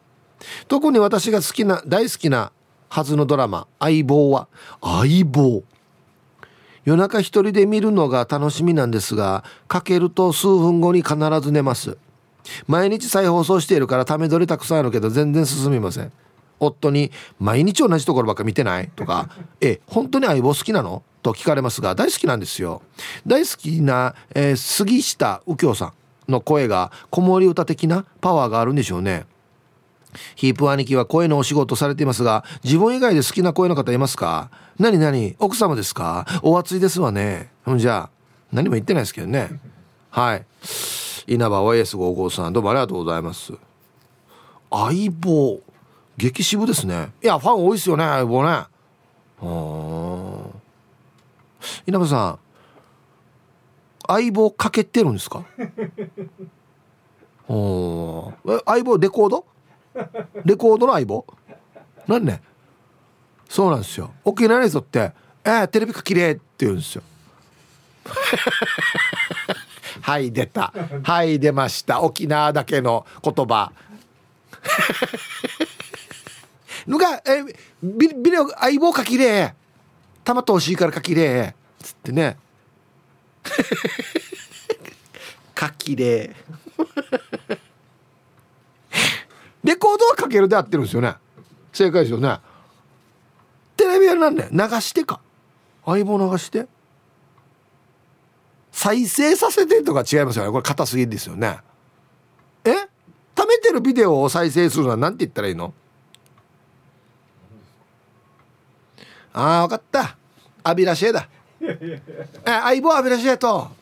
[0.66, 2.50] 特に私が好きな大好きな
[2.88, 4.48] はずのドラマ「相棒」は
[4.82, 5.62] 「相棒」
[6.84, 11.96] 夜中一人で見るのが楽しみなんですがかけると数分後に必ず寝ます
[12.66, 16.12] 毎日再放送しているからため撮りたくさんあるけど全然進みません
[16.58, 19.28] 夫に「毎日同じところばっか見てない?」とか
[19.60, 22.82] 「え本当に相棒好きなの?」と聞かれますが大好きなんですよ
[23.26, 25.92] 大好きな、えー、杉下右京さ
[26.28, 29.26] んの声が子守歌的なパワーがあるんでしょうね
[30.34, 34.50] ヒープ兄貴は声のお仕事されていますが、自分以外で好きな声の方いますか？
[34.78, 35.36] 何何？
[35.38, 36.26] 奥様ですか？
[36.42, 37.50] お熱いですわね。
[37.64, 38.16] ほんじゃあ、
[38.52, 39.50] 何も言ってないですけどね。
[40.10, 40.44] はい。
[41.26, 43.52] 稲葉 YS55 さん、どうもありがとうございます。
[44.70, 45.60] 相棒。
[46.16, 47.12] 激渋ですね。
[47.22, 48.64] いや、ファン多いですよね、相棒ね。
[51.86, 52.38] 稲葉さん、
[54.06, 55.44] 相棒かけてるんですか？
[57.48, 58.32] お
[58.66, 59.46] 相棒レコード？
[60.44, 61.26] レコードの相棒？
[62.06, 62.42] なんね
[63.48, 64.12] そうなんですよ。
[64.24, 65.12] 沖縄の人って
[65.44, 67.02] 「えー、テレビか綺麗って言うんですよ。
[70.00, 70.72] はい出た。
[71.02, 72.00] はい出ました。
[72.00, 73.72] 沖縄だけの言葉。
[76.86, 77.44] ぬがえ
[77.82, 79.54] ビビデオ相棒かきれ
[80.24, 82.36] 玉とおしいからかきれつってね。
[85.54, 86.34] かきれ
[89.64, 91.14] レコードはかけるで合ってるんですよね。
[91.72, 92.38] 正解ですよね。
[93.76, 95.20] テレビはなんで流してか。
[95.84, 96.66] 相棒流して。
[98.70, 100.50] 再生させてとか違いますよね。
[100.50, 101.58] これ硬すぎですよね。
[102.64, 102.70] え？
[103.34, 105.72] 貯めてるビデオを再生するのは何て言ったらいいの？
[109.32, 110.16] ああ分かった。
[110.64, 111.28] アビラシエだ。
[111.60, 112.00] え
[112.44, 113.70] 相棒アビラシエと。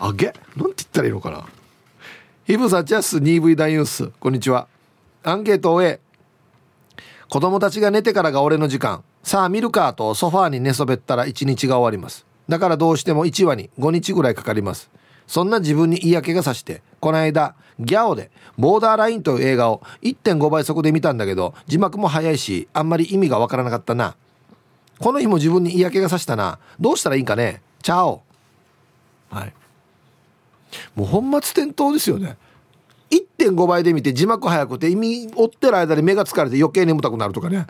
[0.00, 0.26] あげ？
[0.26, 1.46] なんて言ったらいいのかな？
[2.48, 4.08] ヒブサチャス 2V ダイユース。
[4.18, 4.68] こんにちは。
[5.22, 6.00] アンケートを終え
[7.28, 9.04] 子供たちが寝てからが俺の時間。
[9.22, 12.24] さあ見るかとソファーに寝そべったら1日が終わります。
[12.48, 14.90] だからどうしても1話に5日ぐらいかかります。
[15.26, 24.16] そんな自分に嫌気がさしてこの間ギャオでボーダーラインという映画を1.5倍速で見たんだけど字幕も早いしあんまり意味がわからなかったな。
[25.00, 26.58] この日も自分に嫌気がさしたな。
[26.80, 27.60] どうしたらいいんかね。
[27.82, 28.22] チャオ。
[29.28, 29.52] はい。
[30.94, 32.36] もう本末転倒ですよね。
[33.10, 37.66] 1.5倍で見て字幕早くて意味追ってる間に目が疲れて余計眠たくなるとかね。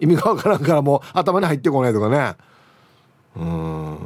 [0.00, 2.36] 意味がわからんからもう頭に入ってこないとかね。
[3.36, 3.98] うん。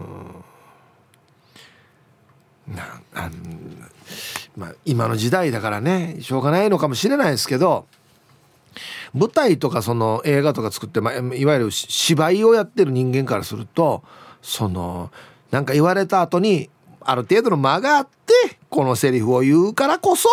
[2.68, 3.30] なあ
[4.56, 7.86] まあ今の時代だからねしょうがないのかもしれないですけど
[9.14, 14.02] 舞台とかその映画とか作って、まあ、いわゆる芝居をやってる人間からすると
[14.40, 15.10] その
[15.50, 16.70] なんか言われた後に
[17.06, 20.28] ある程度の間があってこのセリフを言うからこそ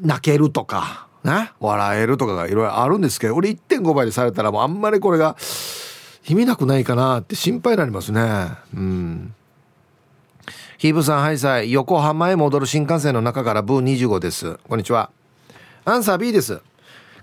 [0.00, 5.36] 泣けるとかね笑えるとかがいろいろあるんですけど俺1.5倍でされたらもうあんまりこれが
[6.28, 8.20] 意味なくないかなって心配になりますね。
[8.74, 9.34] うん。
[10.76, 14.58] ヒーブさんハイサイ横浜へ戻る新幹線の中からブー25です。
[14.68, 15.10] こんにちは。
[15.84, 16.60] アンサー B です。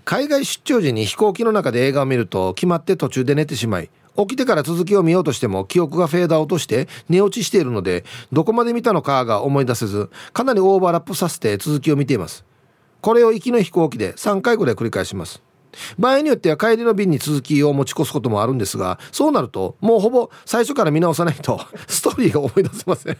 [0.04, 12.44] 海外出張時に飛行機の中で映画を見ると決まって途中で寝てしまい起きてから続きを見ようとしても記憶がフェーダー落として寝落ちしているのでどこまで見たのかが思い出せずかなりオーバーラップさせて続きを見ています。
[13.00, 15.42] これを行きの飛行機で3回ぐらい繰り返します。
[15.98, 23.16] 場合によっては帰りの便に続きを持ち越すこともあるんですがそうなるともうほぼ最初から見直さないと ストーリーが思い出せません。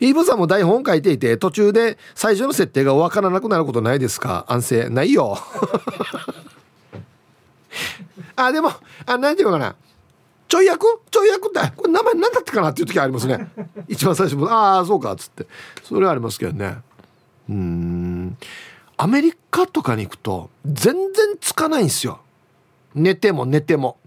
[0.00, 4.46] イーブさんも台本書いていて途中で最初の設定が分からなくなることないですか？
[4.48, 4.88] 安静。
[4.88, 5.36] ないよ。
[8.36, 8.70] あでも
[9.06, 9.76] あ何ていうのかな。
[10.46, 10.86] ちょい役？
[11.10, 13.48] ちょい役ってこれ名前何だったかなっていう時ありますね。
[13.88, 15.46] 一番最初もああそうかっつって。
[15.82, 16.76] それはありますけどね。
[17.48, 18.36] うん。
[18.96, 22.20] アメリカとかに行くと全然つかないんですよ。
[22.94, 23.98] 寝ても寝ても。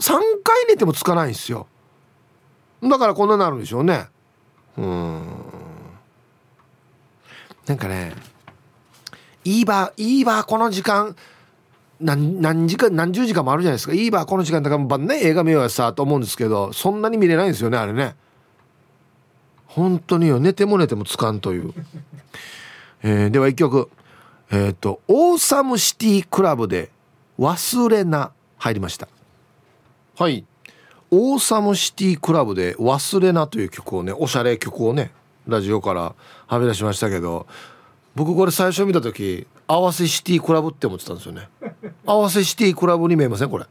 [0.00, 1.68] 3回寝てもつかないんですよ。
[2.82, 4.06] だからこんななるんでしょうね。
[4.76, 5.22] うん。
[7.66, 8.14] なんかね
[9.44, 11.14] いいばいいばこの時間
[12.02, 13.94] 何何時間何十時間もあるじゃないですか。
[13.94, 18.16] いいばこの時間だから晩ね映画見ようやさと思うんですけどそんなに見れないんですよねあれね。
[19.66, 20.38] 本当によ。
[20.38, 21.72] 寝ても寝てもつかんという、
[23.02, 23.88] えー、では一曲。
[24.50, 26.90] えっ、ー、とオーサムシティクラブで
[27.40, 29.08] 「忘れな」入りました。
[30.18, 30.44] はい。
[31.10, 35.10] オーサムシティクラブで「忘れな」という曲をねおしゃれ曲をね
[35.46, 36.14] ラジオから
[36.46, 37.46] はみ出しましたけど
[38.14, 41.48] 僕これ最初見た時合わせシティクラブって思ってたんですよね
[42.04, 43.50] 合わせシティクラブに見えません？
[43.50, 43.66] これ。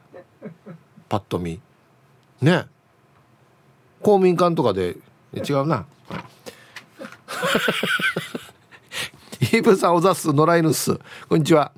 [1.09, 1.59] パッと見。
[2.41, 2.65] ね。
[4.01, 4.97] 公民館とかで。
[5.33, 5.85] 違うな。
[9.41, 10.97] イーブさんおざす野良犬っす。
[11.27, 11.71] こんにちは。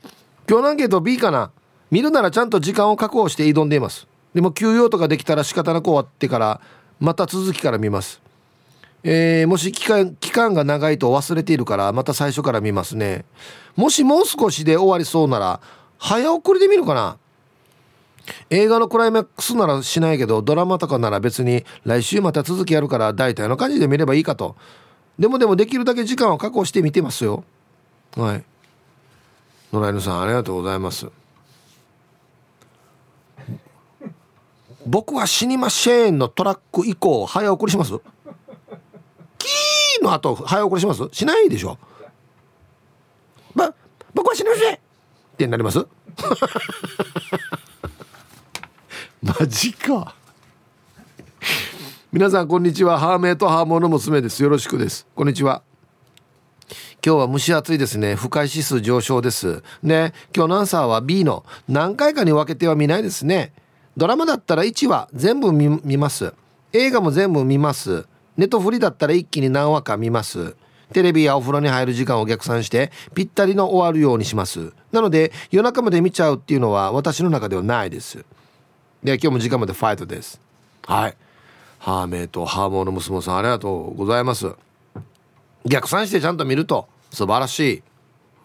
[0.48, 1.52] 今日のアンケート B かな。
[1.90, 4.08] 見るならちゃんと時間を確保して挑んでいます。
[4.34, 6.60] でも休養とかできたら仕方なく終わってから
[7.00, 8.20] また続きから見ます、
[9.04, 13.26] えー、もし期間期間が長いと忘れているからまた最初から見ますね。
[13.76, 15.60] もしもう少しで終わりそうなら
[16.04, 17.18] 早送りで見るかな？
[18.50, 24.58] 映画のクライマックスならしないけどドラマとかなら別に来週また続きやるから大体の感じで見ればいいかと。
[25.18, 27.46] でもでもできるだけ時間を確保して見てますよ。
[28.18, 28.44] はい。
[29.72, 31.08] 野良犬さんありがとうございます。
[34.86, 37.94] 僕は死にませんのトラック以降早送りします？
[39.38, 41.08] キーの後早送りします？
[41.14, 41.78] しないでしょ。
[43.56, 43.74] ば
[44.14, 44.80] 僕は死にません
[45.44, 45.86] ってなります？
[49.22, 50.16] マジか。
[52.12, 53.00] 皆さんこんにちは。
[53.00, 54.44] ハーメイとハーモの娘です。
[54.44, 55.08] よろしくです。
[55.16, 55.64] こんにちは。
[57.06, 58.16] 今日は蒸し暑いですね。
[58.16, 59.64] 不快指数上昇です。
[59.82, 60.14] ね。
[60.36, 63.54] 今日のアンサーは B の何回かに分けては見ないですね。
[63.98, 66.34] ドラマだったら1話全部見ます。
[66.72, 68.06] 映画も全部見ます。
[68.38, 70.56] ネットフリだったら一気に何話か見ます。
[70.94, 74.72] テレビやお風呂に入る時間を逆算してぴったりの終わるようにします。
[74.92, 78.24] なので夜中まで見ちゃうっていうのは私の中ではないです。
[79.04, 80.40] で今日も時間までファイトです。
[80.86, 81.18] はい。
[81.80, 84.54] ハーメイとハーモーの娘さんありがとうございます。
[85.66, 87.84] 逆算してちゃんと見ると素晴らしい。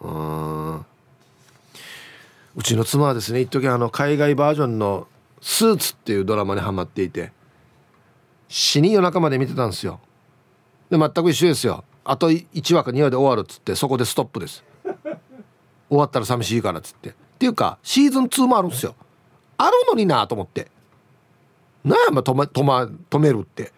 [0.01, 0.77] うん。
[0.77, 5.07] うちの妻はですね一時あの海外バージョンの
[5.41, 7.31] スーツっていうドラマにハマっていて
[8.49, 9.99] 死に夜中まで見てたんですよ。
[10.89, 11.83] で全く一緒ですよ。
[12.09, 14.63] あと1話か2話で終わるっつってそこでストップです。
[15.89, 17.09] 終わったら寂しいからっつって。
[17.09, 18.95] っていうかシーズン2もあるんですよ。
[19.57, 20.71] あるのになと思って。
[21.85, 23.71] なあま止ま止ま止めるって。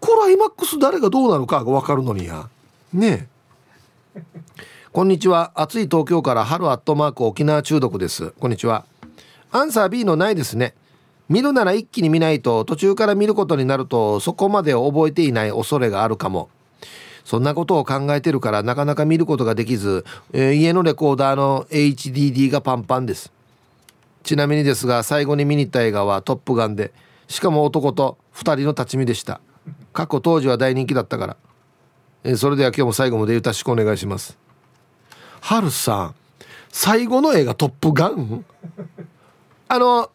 [0.00, 2.48] クライマックス誰がどうなるかが分かるのにや。
[2.92, 3.28] ね
[4.16, 4.22] え。
[4.90, 5.52] こんにちは。
[5.54, 8.32] 暑い東京から春アットマーク沖縄中毒です。
[8.40, 8.86] こんにちは。
[9.52, 10.74] アンサー B のないですね。
[11.28, 16.50] 見るなら一気に見ないと途中から見ることになるとそこまで覚えていない恐れがあるかも。
[17.24, 23.32] そんなことを考えてるからなかなか見ることができず、えー、家のレコーダーの HDD がパンパンです。
[24.22, 26.92] ちなみにですが最後に見に行った映画は「トップガンで」
[27.28, 29.40] しかも男と2人の立ち見でした。
[29.92, 31.36] 過去当時は大人気だったから、
[32.22, 34.38] えー、それでは今日も最後までよろしくお願いします。
[35.40, 36.14] はるさん
[36.70, 38.44] 最後の映画「トップガン」
[39.68, 40.10] あの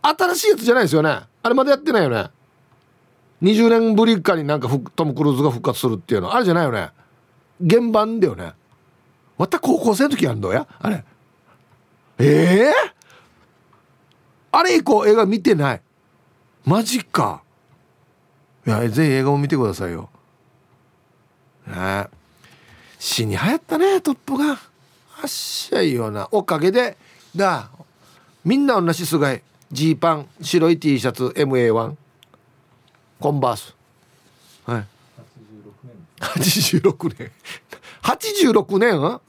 [0.00, 1.20] 新しいやつじゃないですよね？
[1.42, 2.30] あれまだやってないよね？
[3.42, 6.90] 20年ぶりかになんかトム・クルーズが復活するっていうのあれじゃないよね。
[7.68, 8.52] 原版だよね。
[9.36, 10.66] また高校生の時やんのや？
[10.80, 11.04] あれ。
[12.18, 12.72] ええー、
[14.50, 15.82] あれ以降映画見てない？
[16.64, 17.42] マジか。
[18.66, 20.10] いやぜひ映画も見てくださいよ。
[21.66, 22.06] ね。
[22.98, 24.58] 死に流行ったねトップが
[25.22, 26.28] あっしゃいよな。
[26.32, 26.96] おかげで
[27.36, 27.70] だ
[28.44, 29.42] みんな同じすがい。
[29.70, 31.94] ジーパン白い T シャツ MA1
[33.20, 33.74] コンバース。
[34.64, 34.86] はい。
[36.20, 37.32] 86年。
[38.02, 39.20] 86年？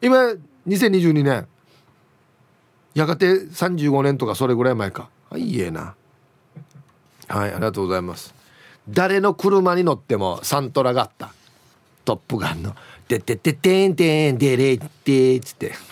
[0.00, 0.16] 今
[0.66, 1.46] 2022年。
[2.94, 5.08] やがて35年とかそれぐらい前か。
[5.36, 5.94] いいえな。
[7.28, 8.34] はいありがとうございます。
[8.88, 11.32] 誰の車に乗ってもサントラがあった
[12.04, 12.76] 「トップガン」の
[13.08, 15.72] 「ててててんてんでれって」っつって。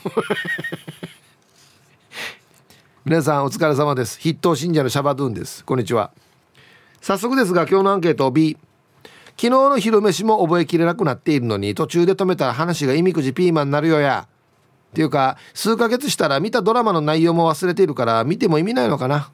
[3.04, 4.20] 皆さんお疲れ様です。
[4.20, 5.64] 筆頭信者のシャバドゥンです。
[5.64, 6.12] こんにちは
[7.02, 8.56] 早速ですが今日のアンケート B
[9.30, 14.28] 昨日の昼飯も覚えきれなくなっているのに途中で止めた話が意味くじピーマンになるよや。
[14.92, 19.32] っていうか数ヶ月したら見たドラマの内容も忘れているから見ても意味ないのかな。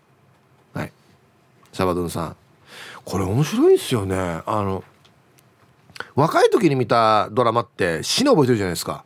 [0.72, 0.92] はい。
[1.74, 2.36] シャバドゥンさん。
[3.04, 4.16] これ面白いですよね。
[4.46, 4.82] あの
[6.14, 9.04] 若い時に見たドラマって死の覚えてるじゃないですか。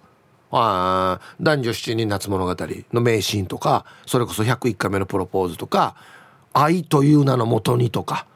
[0.53, 2.57] あ男女七人夏物語
[2.93, 5.97] の名シーンとかそれこそ101回目のプロポーズとか
[6.55, 8.27] 「愛という名のもとに」とか。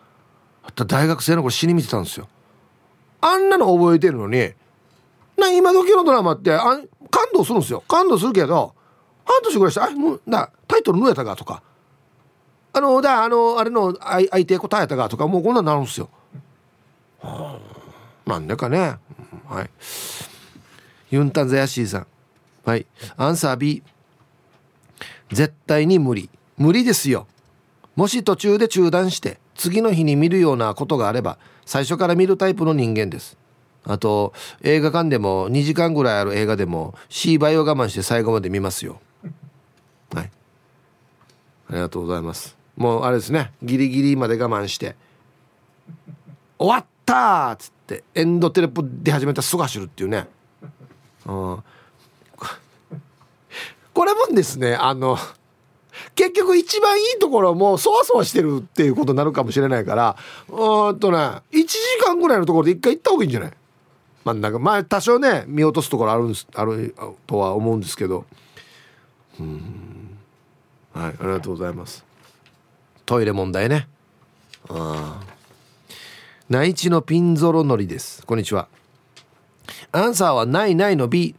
[0.75, 2.29] 大学生の頃死に見てたんですよ。
[3.21, 4.53] あんなの覚えてるのに
[5.37, 6.87] な今時のドラマってあ感
[7.33, 7.83] 動するんですよ。
[7.89, 8.75] 感動するけど
[9.25, 11.63] 半年ぐらいして「あもうだタイトルぬやたが」とか
[12.73, 16.09] 「あのだあのあれの相手答えたが」とかもうこんなんなるんですよ。
[17.21, 17.59] は
[18.27, 18.97] あ、なんでかね。
[19.49, 19.71] はい。
[21.11, 22.07] ユンタンザヤシーさん。
[22.65, 22.87] はい。
[23.17, 23.83] アンサー B
[25.31, 26.31] 絶対に無理。
[26.57, 27.27] 無理ですよ。
[27.95, 33.37] もし途中で中断して次の日に見るようなことがあれば最初から見るタイプの人間です。
[33.85, 34.33] あと
[34.63, 39.01] 映画館でも2時間ぐらいある映画でも C 倍を我慢して最後まで見ますよ。
[40.13, 40.31] はい。
[41.69, 42.57] ありがとうございます。
[42.77, 43.53] もうあれですね。
[43.63, 44.97] ギリギリまで我慢して
[46.59, 50.27] 終わったっつってエンドテレポ出始めたらすぐ走るっていうね。
[51.27, 51.63] うん
[53.97, 55.17] これもですねあの
[56.17, 60.17] 結局一番いいところもそわそわしてるっていうことになるかもしれないから
[60.49, 63.53] うんとね1時間ぐらいのところで一回行った方がいいんじゃない？
[64.25, 66.97] 真ん中まあ多少ね見落とすところあるんですある
[67.29, 68.25] とは思うんですけど。
[69.39, 70.17] うん。
[70.93, 72.05] はいありがとうございます。
[73.05, 73.87] トイレ問題ね。
[74.69, 75.21] あ
[76.49, 78.25] 内地のピンゾロのりです。
[78.27, 78.69] こんにちは。
[79.93, 81.37] アンサーはないないの B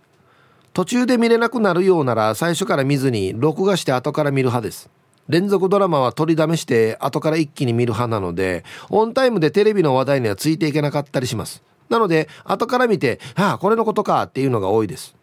[0.78, 4.92] 途中で見れなくなるようなら最初から見ずに録画して後から見る派です。
[5.28, 11.64] 連続ドラマは取りだめして後から一気に見る派なのでオンタイムでテレビの話題にはついていけなかったりします。
[11.90, 15.16] なので後から見てああこれのことかっていうのが多いです。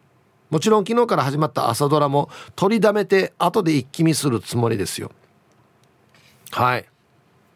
[0.50, 5.12] もちろん昨日から始まった朝ドラも取りだめて後で一気見するつもりですよ。
[6.50, 6.84] はい。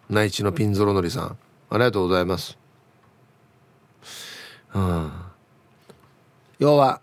[0.09, 1.37] 内地のピンゾロのりさん
[1.69, 2.57] ありがとうございます。
[4.73, 5.11] うん。
[6.61, 7.01] 要は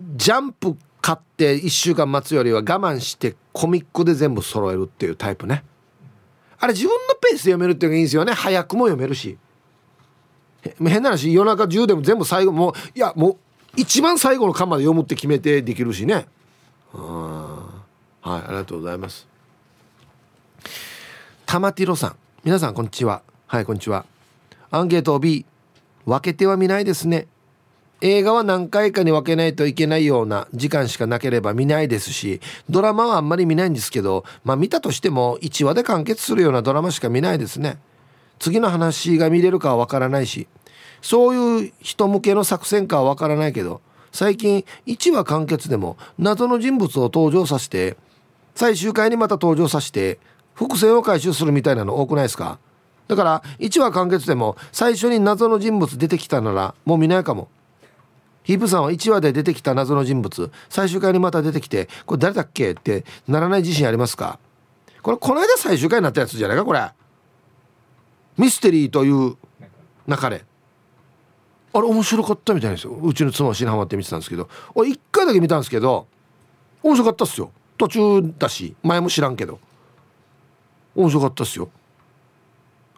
[0.00, 5.64] ジャンプ買って1週間待つよりは我慢してコミックで全部揃えるっていうタイプね。
[6.58, 8.32] あれ自分のペースで読めるっていうのがいいんですよね。
[8.32, 9.38] 早くも読めるし。
[10.78, 13.36] 変な話夜中10でも全部最後もういやもう
[13.76, 16.26] 一番最後の巻まで読むって決めてできるしね。
[16.92, 17.70] は
[18.24, 19.26] いありがとうございます。
[21.44, 22.16] 玉ティロさん。
[22.44, 23.22] 皆さんこんにちは。
[23.46, 24.06] はいこんにちは。
[24.70, 25.44] アンケート B
[26.06, 27.26] 分けては見ないですね。
[28.06, 32.38] 映画は何回かに分けないといけないような時間しかなければ見ないですし
[32.68, 37.78] ドラマはあんまり見ないんですけどまあ見たとしても1話で完結するようなドラマしか見ないですね。
[38.38, 40.48] 次の話が見れるかは分からないし
[41.00, 43.80] そういう人向けの作戦かは分からないけど
[44.12, 47.96] 最近1話完結でも謎の人物を登場させて
[48.54, 50.18] 最終回にまた登場させて
[50.52, 52.58] 伏線を回収するみたいなの多くないですか？
[53.08, 57.48] だから1話完結でも最初に謎の人物出てきたならもう見ないかも。
[58.44, 60.52] ヒープさんは1話で出てきた謎の人物。
[60.68, 64.38] 最終回にまた出てきてこれ誰だっけってならない自信ありますか？
[65.02, 66.88] これこの間最終回になったやつじゃないかこれ。
[68.38, 69.36] ミステリーという
[70.06, 70.44] 中で。
[71.72, 72.94] あれ面白かったみたいですよ。
[72.94, 74.48] うちの妻は死にハマって見てたんですけど。
[74.74, 76.06] 俺1回だけ見たんですけど
[76.82, 77.50] 面白かったっすよ。
[77.76, 79.58] 途中だし前も知らんけど。
[80.94, 81.70] 面白かったっすよ。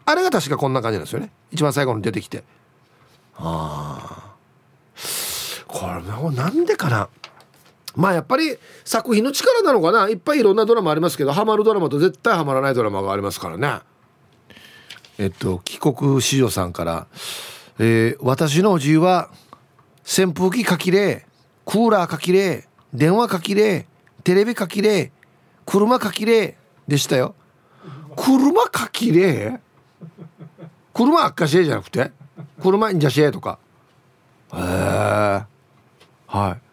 [0.05, 1.31] あれが確かこんな感じなんですよね。
[1.51, 2.43] 一番最後に出てきて。
[3.37, 4.26] ああ
[5.67, 6.01] これ
[6.35, 7.09] なんでかな。
[7.95, 10.07] まあやっぱり作品の力なのかな。
[10.07, 13.79] いっぱいいろんなドラマありますけどハマるドラマと絶対ハマらないドラマがありますからね。
[15.17, 17.07] えっと帰国子女さんから
[17.79, 19.29] 「えー、私のおじいは
[20.03, 21.25] 扇風機かきれ
[21.65, 23.87] クーラーかきれ電話かきれ
[24.23, 25.11] テレビかきれ
[25.65, 26.57] 車かきれ
[26.87, 27.35] でしたよ。
[28.15, 29.59] 車かきれ
[30.93, 32.11] 車あっかしえじゃなくて？
[32.61, 33.59] 車いんじゃしえとか。
[34.53, 35.56] へえ
[36.27, 36.67] はい。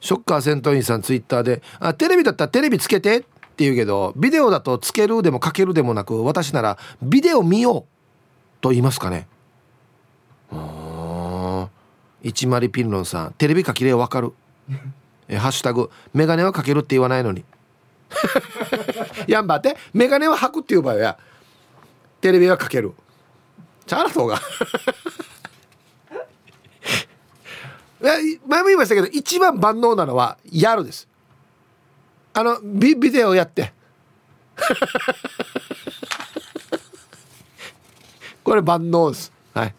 [0.00, 3.26] ショッカー戦闘員さんツイッターで「あテレビだったらテレビつけて」って
[3.58, 7.84] 言うけどビデオだとつけるでもかけるでもなく私ならビデオ見よう
[8.62, 9.28] と言いますかね。
[10.50, 11.68] うん
[12.22, 14.32] 一マリピンロンさんテレビかきれわかる。
[15.28, 17.44] えハッシュタグメガネはかけるって言わないのに。
[19.28, 21.18] やんばってメガネは履くっていう場合は
[22.20, 22.92] テレビはかける。
[23.86, 24.40] チャラトが
[28.00, 31.06] 前も言いましたけど一番万能なのはやるです。
[32.32, 33.72] あのビビデオやって。
[38.42, 39.32] これ万能です。
[39.52, 39.74] はい。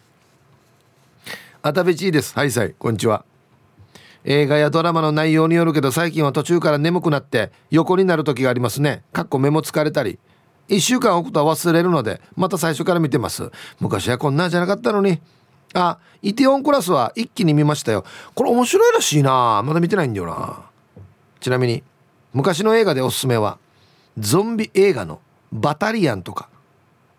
[1.62, 2.34] あたべちいです。
[2.34, 2.74] はいさい。
[2.78, 3.24] こんにちは。
[4.24, 9.02] 映画やドラマの内容によるけど最近は途中から眠くなって横になる時がありますね。
[9.12, 10.20] かっこ目も疲れたり。
[10.68, 13.50] 1週間置くと忘れるのでまた最初から見てます。
[13.80, 15.20] 昔はこんなんじゃなかったのに。
[15.74, 18.04] あイテオンクラスは一気に見ましたよ。
[18.34, 19.62] これ面白いらしいな。
[19.64, 20.62] まだ見てないんだよな。
[21.40, 21.82] ちなみに
[22.32, 23.58] 昔の映画でおすすめは
[24.18, 25.20] ゾンビ映画の
[25.52, 26.48] バタリアンとか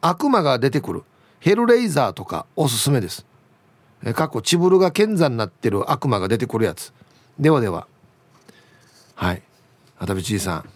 [0.01, 1.03] 悪魔が出てくる
[1.39, 3.25] ヘルレイザーとかおすすめです。
[4.15, 6.93] 過去チブルが剣山になってる悪魔が出てくるやつ。
[7.39, 7.87] ではでは。
[9.15, 9.41] はい。
[9.99, 10.69] あたびちいさん。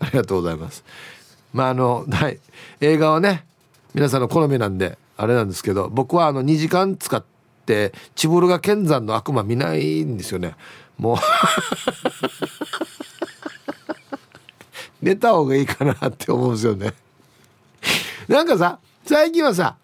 [0.00, 0.84] ありがとうございます。
[1.52, 2.38] まああのはい。
[2.80, 3.46] 映画はね
[3.94, 7.24] 皆さんの好みなんであれなんですけど僕はあの2時間使っ
[7.66, 10.54] てチブルが剣山の悪魔見ないんですよね。
[10.98, 11.16] もう
[15.02, 16.94] 寝た方がいいかなって思うんですよね。
[18.28, 19.76] なんかさ最近はさ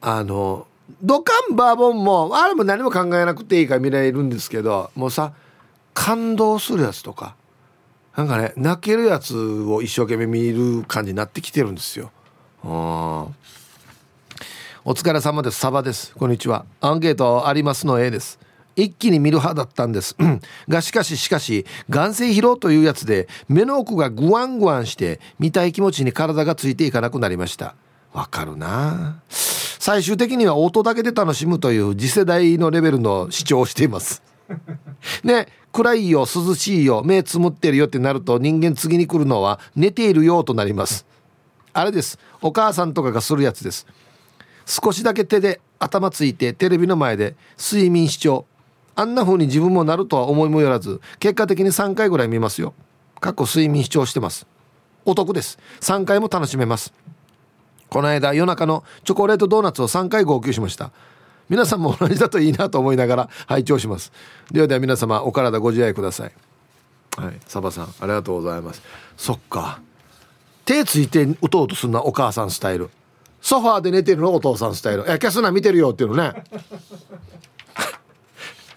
[0.00, 0.66] あの
[1.02, 5.32] ドカンバーボンもあれも何も考えなくていいから見られるんですけどもうさ
[5.94, 7.36] 感動するやつとか
[8.16, 12.10] なんかね泣けるやつを一生懸命見る感じになってきてるんですよ。
[14.90, 15.60] お疲れ様です。
[15.60, 16.14] サバです。
[16.16, 16.64] こんにちは。
[16.80, 18.38] アンケートありますの A です。
[18.74, 20.16] 一気に見る派だったんです。
[20.66, 27.74] がしかししかし眼性疲労というやつで目の奥がグワングワンして見たい気持ちに体がついていかなくなりました。
[28.14, 29.20] わかるな。
[29.28, 34.22] 最終的には音だけで楽しむという次世代のレベルの主張をしています。
[35.22, 35.48] ね。
[35.70, 41.04] 暗いよ涼しいよ目つむってるよってなると人間次に来るのは寝ているよとなります。
[41.74, 42.18] あれです。
[42.40, 43.86] お母さんとかがするやつです。
[44.68, 48.44] 少しだけ手で頭ついてテレビの前で睡眠視聴。
[48.94, 52.74] あんな風に自分もなるとは思いもよらず結果的に3回ぐらい見ますよ。
[53.18, 54.46] 過去睡眠視聴してます。
[55.06, 55.58] お得です。
[55.80, 56.92] 3回も楽しめます。
[57.88, 60.90] この間夜中のチョコレートドーナツを3回号泣しました。
[61.48, 64.12] 皆さんも同じだといいなと思いながら拝聴します。
[64.50, 66.32] ではでは皆様お体ご自愛ください。
[67.16, 67.40] はい。
[67.46, 68.82] サバさんありがとうございます。
[69.16, 69.80] そっか。
[70.66, 72.90] 手ついて打とうとすんなお母さんスタイル。
[73.40, 75.04] ソファーで寝てるのお父さんスタイル。
[75.08, 76.42] えキャスナー見てるよっていうのね。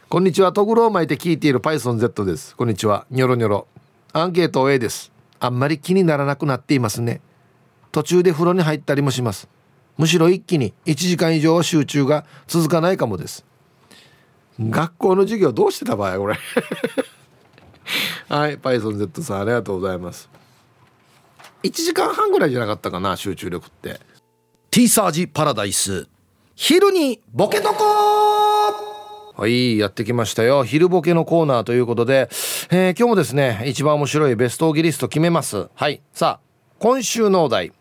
[0.07, 0.51] こんにちは。
[0.51, 2.55] トグロを巻いて聞いているパイソン Z です。
[2.55, 3.05] こんにちは。
[3.09, 3.67] ニョロニョロ。
[4.13, 5.11] アンケート A です。
[5.39, 7.21] あんまり気にならなくなっていますね。
[7.91, 9.49] 途中で風呂に入ったりもします。
[9.97, 13.45] むしろ一気に1時間以上集中が続かないかもです。
[14.59, 16.37] 学校の授業どうしてた場合これ。
[18.29, 20.29] はいパイソン Z さんありがとうございます。
[21.63, 23.99] 1時間半ぐらいじゃなかったかな集中力って。
[24.73, 26.07] T サージパラダイス。
[26.55, 27.83] 昼にボケとこ
[29.35, 30.63] はいやってきましたよ。
[30.63, 32.29] 昼ボケのコーナーということで、
[32.69, 35.67] えー、今日もですね一番面白いベストオギリスト決めます。
[35.75, 36.45] はいさあ
[36.79, 37.73] 今週のお題。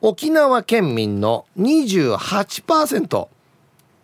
[0.00, 3.28] 沖縄県民の28%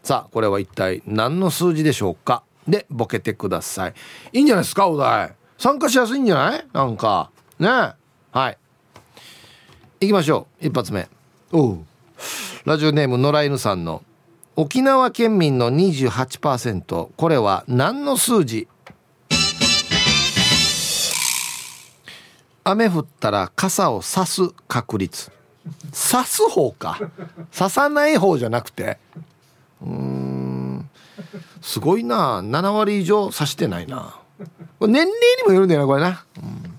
[0.03, 2.43] さあこれは一体何の数字でしょうか？
[2.69, 3.95] でボケてください。
[4.35, 5.33] いいんじゃないですかお題。
[5.57, 6.67] 参加しやすいんじゃない？
[6.75, 7.31] なんか。
[7.59, 7.67] ね。
[8.31, 8.59] はい。
[10.03, 10.67] 行きましょう。
[10.67, 11.09] 一発目。
[11.51, 11.79] おう。
[12.65, 14.03] ラジオネーム野良犬さんの
[14.57, 18.69] 沖縄県民の28%これは何の数字？
[22.65, 25.31] 雨降ったら傘を差す確率。
[25.93, 26.99] 差す方か。
[27.57, 28.99] 刺さない方じゃなくて。
[29.83, 30.91] うん。
[31.61, 32.41] すごいな。
[32.43, 34.21] 7割以上刺してないな。
[34.81, 35.13] 年齢に
[35.47, 36.79] もよるんだよなこれな、うん、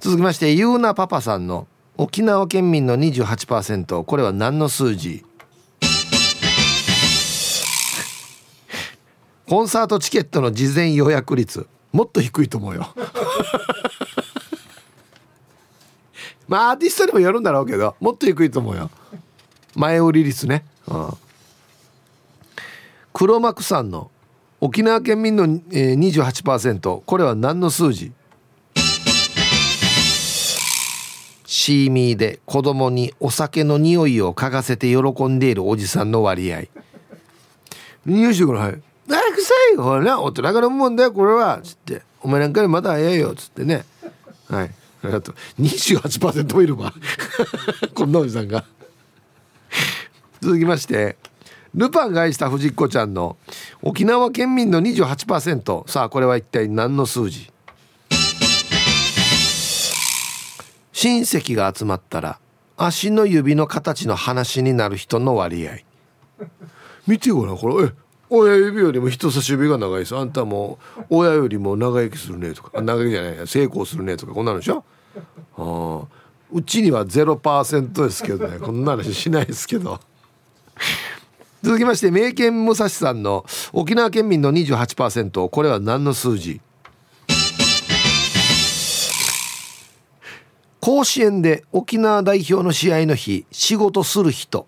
[0.00, 1.66] 続きましてゆうなパパさんの
[2.00, 5.24] 沖縄県民の28%これは何の数字？
[9.48, 11.66] コンサートチケットの事前予約率。
[11.90, 12.94] もっと低いと思うよ。
[16.46, 18.92] まあアーティストにもよるんだろうけどもっと低いと思うよ。
[19.74, 21.10] 前売り率ね、うん、
[23.12, 24.12] 黒幕さんの
[24.60, 28.12] 沖縄県民の、えー、28%これは何の数字？
[31.50, 36.64] シーミーで子供にお酒の匂いを嗅がせて喜んでいるおじさんの割合。
[38.04, 38.72] 匂いしてくらはい
[39.08, 39.82] 「あ臭いよ。
[39.82, 43.86] ほら大人から思うんだよこれは」つって「お前なんかにまだ早いよ」っつってね。
[44.50, 44.70] はい。
[45.04, 45.34] ありがとう。
[45.62, 46.92] 28%もいるわ。
[47.96, 48.66] こんなおじさんが。
[50.42, 51.16] 続きまして。
[51.74, 53.38] ルパンが愛した藤子ちゃんの
[53.80, 57.50] 沖縄県民の28%さあこれは一体何の数字？
[61.00, 62.40] 親戚が集まったら
[62.76, 65.76] 足の指の形の話になる人の割合。
[67.06, 67.84] 見てごらんこれ。
[67.84, 67.92] え
[68.28, 70.16] 親指よりも人差し指が長いです。
[70.16, 72.82] あんたも親よりも長生きするねとか。
[72.82, 74.82] 長生きじゃない成功するねとかこんなのでしょ？
[75.56, 76.02] あ
[76.50, 78.58] うちには0%ですけどね。
[78.58, 80.00] こんな話しないですけど。
[81.62, 86.60] 続きまして名犬武蔵さんの沖縄県民の28%これは何の数字？
[90.80, 94.66] 甲子園で沖縄代表の試合の日仕事する人。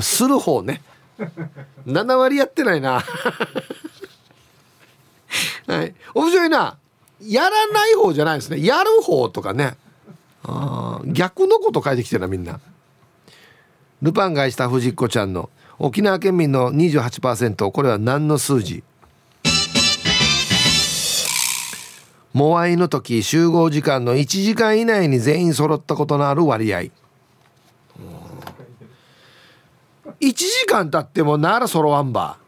[0.00, 0.82] する方ね。
[1.86, 3.02] 7割やってないな。
[5.66, 5.94] はい。
[6.14, 6.78] 面白いな。
[7.20, 8.64] やらない方じゃないですね。
[8.64, 9.76] やる方とかね。
[10.44, 12.60] あ逆のこと書いてきてるなみんな。
[14.00, 18.84] ルパンがした藤子ちゃんの沖縄県民の28%これは何の数字？
[22.32, 26.80] モアイの時集合時間の1時間以内に全員揃ったことのある割合。
[26.80, 26.90] 1
[30.20, 32.38] 時間経ってもなら揃わんば。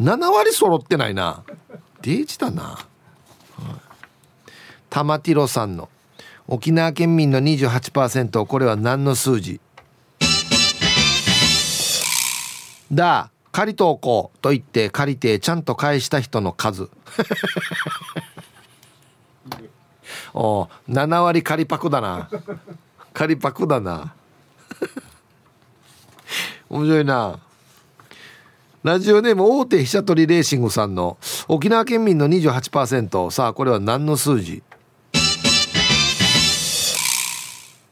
[0.00, 1.42] 7割揃ってないな。
[2.02, 2.78] デージだな、
[4.88, 5.90] 玉ティロさんの
[6.48, 9.60] 沖縄県民の28%これは何の数字？
[12.90, 13.30] だ。
[13.52, 16.88] 借りとこうと言って借りてちゃんと返した人の数。
[20.34, 22.30] お7割借りパクだな。
[23.12, 24.14] 借りパクだな。
[26.70, 27.40] 面白いな。
[28.82, 34.62] ラジオネーム大手飛車取りレーシングさんの沖縄県民の28%さあこれは何の数字？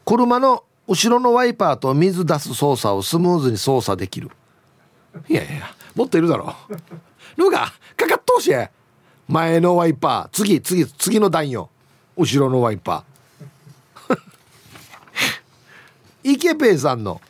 [0.06, 4.30] 車の後ろのワイパーと水出す操作をスムーズに操作できる。
[5.28, 6.54] いやいやもっといるだろ。
[7.36, 8.52] ルーガかかっとうし
[9.26, 11.70] 前のワイパー次次次の段よ。
[12.16, 14.18] 後ろのワイパー。
[16.30, 17.20] 池ペイさんの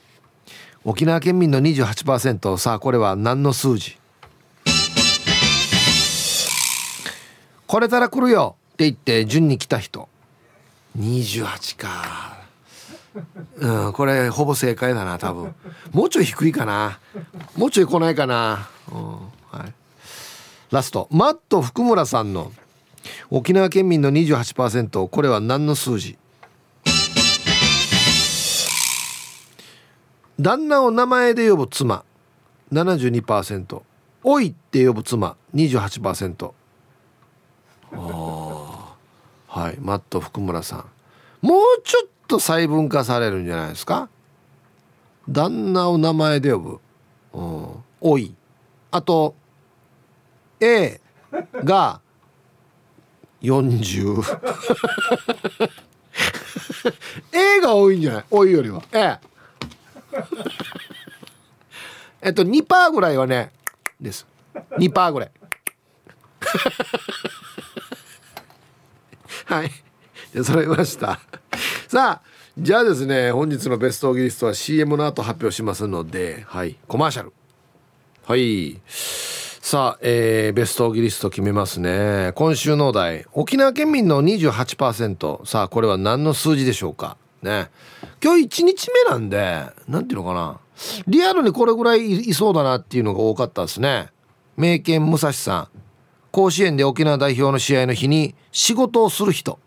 [0.84, 3.98] 沖縄県民の28%さあこれは何の数字？
[7.66, 10.08] これたら来るよって言って順に来た人。
[10.98, 12.37] 28か。
[13.56, 15.54] うんこれほぼ正解だな多分。
[15.92, 16.98] もうちょい低いかな。
[17.56, 19.12] もうちょい来ないかな、うん
[19.50, 19.74] はい、
[20.70, 21.08] ラスト。
[21.10, 22.52] マット福村さんの
[23.30, 26.18] 沖縄県民の28%これは何の数字？
[30.40, 32.04] 旦那を名前で呼ぶ妻
[32.72, 33.82] 72%
[34.22, 36.52] おいって呼ぶ妻28%
[37.90, 38.96] ああ
[39.48, 40.84] はいマット福村さん。
[41.40, 44.08] もうちょっと細分化されるんじゃないですか？
[45.28, 46.80] 旦那を名前で呼ぶ、
[47.34, 48.34] うん、おい。
[48.90, 49.34] あと
[50.60, 51.00] A
[51.64, 52.00] が
[53.42, 54.22] 40
[57.32, 58.24] A が多いんじゃない？
[58.30, 58.82] おいよりは。
[58.92, 59.18] A
[62.22, 63.52] えっと2%ぐらいはね
[64.00, 64.26] です。
[64.78, 65.30] 2%ぐらい。
[69.46, 69.70] はい。
[70.32, 71.20] じゃ揃いました。
[71.88, 72.28] さあ
[72.58, 77.32] じゃあですね本日のベストオギリストは CM の後発表しますのではいコマーシャル。
[78.26, 78.78] はい。
[78.86, 82.32] さあ、えー、ベストオギリスト決めますね。
[82.34, 87.16] 今週のお題沖縄県民の28%さあこれは何の数字でしょうか？
[87.40, 87.70] ね。
[88.22, 90.60] 今日1日目なんで何ていうのかな。
[91.06, 94.08] リアルにこれぐらいいそうだなっていうのが多かったですね。
[94.58, 95.68] 名犬武蔵さん。
[96.32, 99.58] 甲子園で沖縄代表の試合の日に仕事をする人。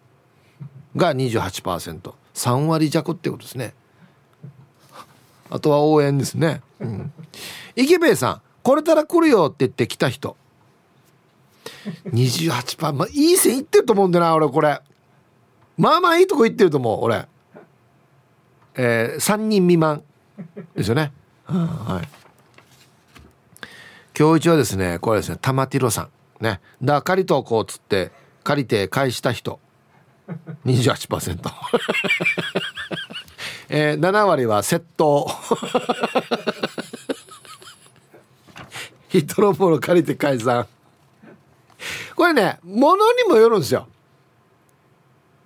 [0.96, 3.74] が 28%3 割弱ってことですね。
[5.50, 7.12] あとは応援ですね、うん、
[7.76, 10.38] 池兵衛さんこれたら来るよって言って来た人。
[12.06, 14.80] 28%まあいい線いってると思うんだな俺これ。
[15.78, 17.28] まあまあいいとこ行ってると思う俺。
[18.76, 20.04] えー、3人未満。
[20.76, 21.12] ですよね。
[21.46, 22.08] はい。
[24.18, 26.04] 今日一はですねこれですね玉ティロさ
[26.40, 26.44] ん。
[26.44, 26.62] ね。
[26.82, 28.12] だ借りとこうっつって
[28.44, 29.60] 借りて返した人。
[30.66, 31.40] 28%
[33.74, 35.32] えー、7割は窃盗。
[39.08, 40.68] 人のもの借りて解散。
[42.16, 43.88] これね物にもよるんですよ。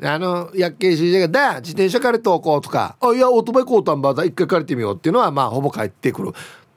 [0.04, 6.34] あの薬系 CJ が「だ自転車借りとこう」とか「あいやオートバイ買うたんば一回借りてみよう」っていうのはまあほぼ返ってくる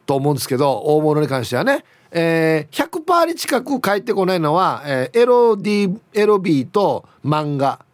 [0.06, 7.87] と思うんですけど大物に関してはね、えー、100%に近く返ってこないのは、えー、LD LB と漫画。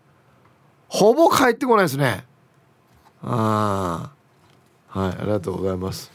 [0.94, 2.24] ほぼ返ってこないですね。
[3.20, 4.12] あ
[4.94, 6.12] あはいありがとうございます。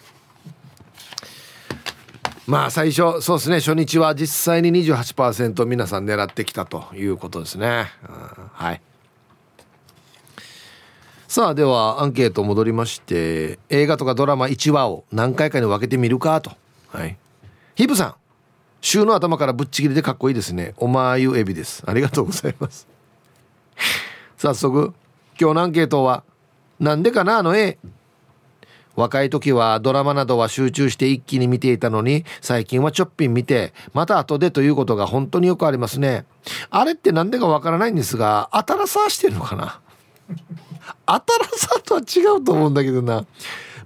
[2.47, 3.57] まあ最初そうですね。
[3.57, 7.87] 初日は実際に28%皆さん狙ってきたということですね。
[8.53, 8.81] はい。
[11.27, 16.53] さあではアンケート戻りまして映画とかドラマ1話を何回かに分けてみるかと。
[16.87, 17.17] はい。
[17.75, 18.15] ヒブさん
[18.79, 20.73] 週の頭からぶっちぎりでかっこいいですね。
[20.77, 21.83] おまゆエビです。
[21.85, 22.87] ありがとうございます。
[24.39, 24.93] 早速
[25.37, 26.23] 今日のアンケートは
[26.79, 27.77] なんでかなあの絵。
[28.95, 36.25] 若い時はドラマなどは集中して一気に見ていたのに最近はちょっぴん見てまた後でということが本当によくありますね。
[36.69, 39.81] あれって何でかわからないんですが当たらさしてるのかな？
[41.05, 43.25] 当たらさとは違うと思うんだけどな。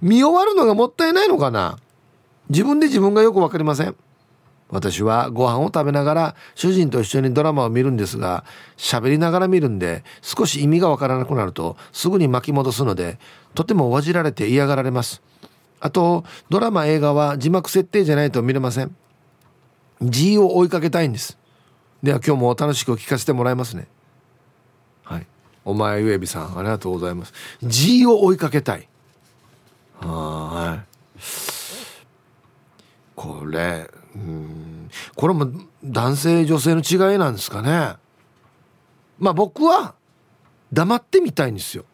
[0.00, 1.80] 見終わるのがもったいないのかな？
[2.48, 3.96] 自分で自分がよく分かりません。
[4.74, 8.44] 私はご飯を食べながら主人と一緒にドラマを見るんですが
[8.76, 13.20] 喋りながら見るんで少し意味がわからなくなるとすぐに巻き戻すので
[13.54, 15.22] とてもわじられて嫌がられます。
[15.78, 18.96] あとドラマ映画は字幕設定じゃないと見れません。
[20.02, 21.38] G を追いかけたいんです。
[22.02, 23.86] では今日も楽しく聞かせてもらいますね。
[25.04, 25.26] はい。
[25.64, 27.32] お前ゆえびさんありがとうございます。
[27.62, 28.88] G を追いかけたい。
[30.00, 31.20] はい。
[33.14, 34.90] これうん。
[35.16, 35.48] これも
[35.84, 37.96] 男性女性の違いなんですかね。
[39.18, 39.94] まあ僕は
[40.72, 41.84] 黙ってみたいんですよ。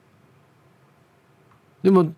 [1.82, 2.12] でも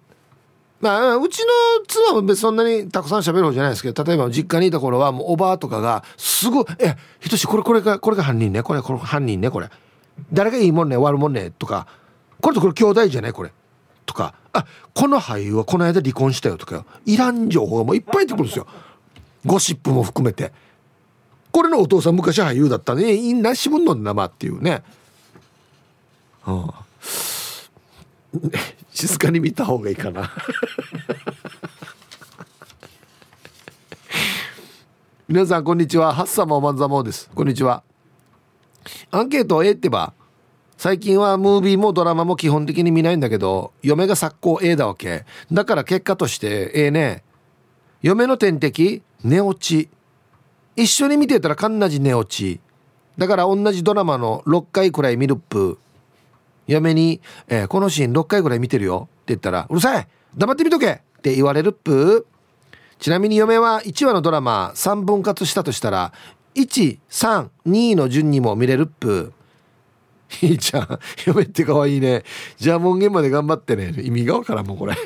[0.81, 1.47] まあうちの
[1.87, 9.71] 妻も別にそんなにたくさん喋る方じゃないですけど例えば実家にいた頃はもうおばあとかがすごい「えひとしこれこれがこれが犯人ねこれこれ犯人ねこれ。
[10.33, 11.87] 誰がいいもんね悪もんね」とか
[12.43, 13.53] 「これとこれ兄弟じゃないこれ」
[14.07, 18.67] とか「あこの俳優はこの間離婚したよ」とかいらん情報がもういっぱい出てくるんですよ。
[19.45, 20.53] ゴシップも含めて。
[21.51, 23.15] これのお父さん昔俳優だったね。
[23.15, 24.83] いいなしぶんの生っていうね、
[26.43, 26.85] はあ、
[28.93, 30.31] 静かに見た方がいいかな。
[35.29, 36.15] 皆さんこんにちは。
[36.15, 37.31] ハッサマおまんざもです。
[37.35, 37.83] こんにちは。
[39.11, 40.15] アンケートを A ってば
[40.77, 45.25] 最近はムービーもドラマも基本的に見ないんだけど嫁が作行 A だわけ。
[45.53, 47.23] だから結果として A ね。
[48.03, 49.89] 嫁の天敵寝落ち。
[50.77, 52.61] 一緒に見てたらかんなじ寝落ち。
[53.19, 55.79] だから同じドラマの6回くらい見るっぷ。
[56.67, 60.09] 嫁に、えー、このシーン6回くらい見てるよ」って言ったら「うるさい。
[60.37, 62.27] 黙って見とけ!」って言われるっぷ。
[62.99, 66.13] ちなみに嫁は1話のドラマ3分割したとしたら
[66.55, 69.33] 132の順にも見れるっぷ。
[70.41, 72.23] いいじゃん嫁ってかわいいね。
[72.57, 73.93] じゃあ門限まで頑張ってね。
[74.03, 74.97] 意味がわからんもんこれ。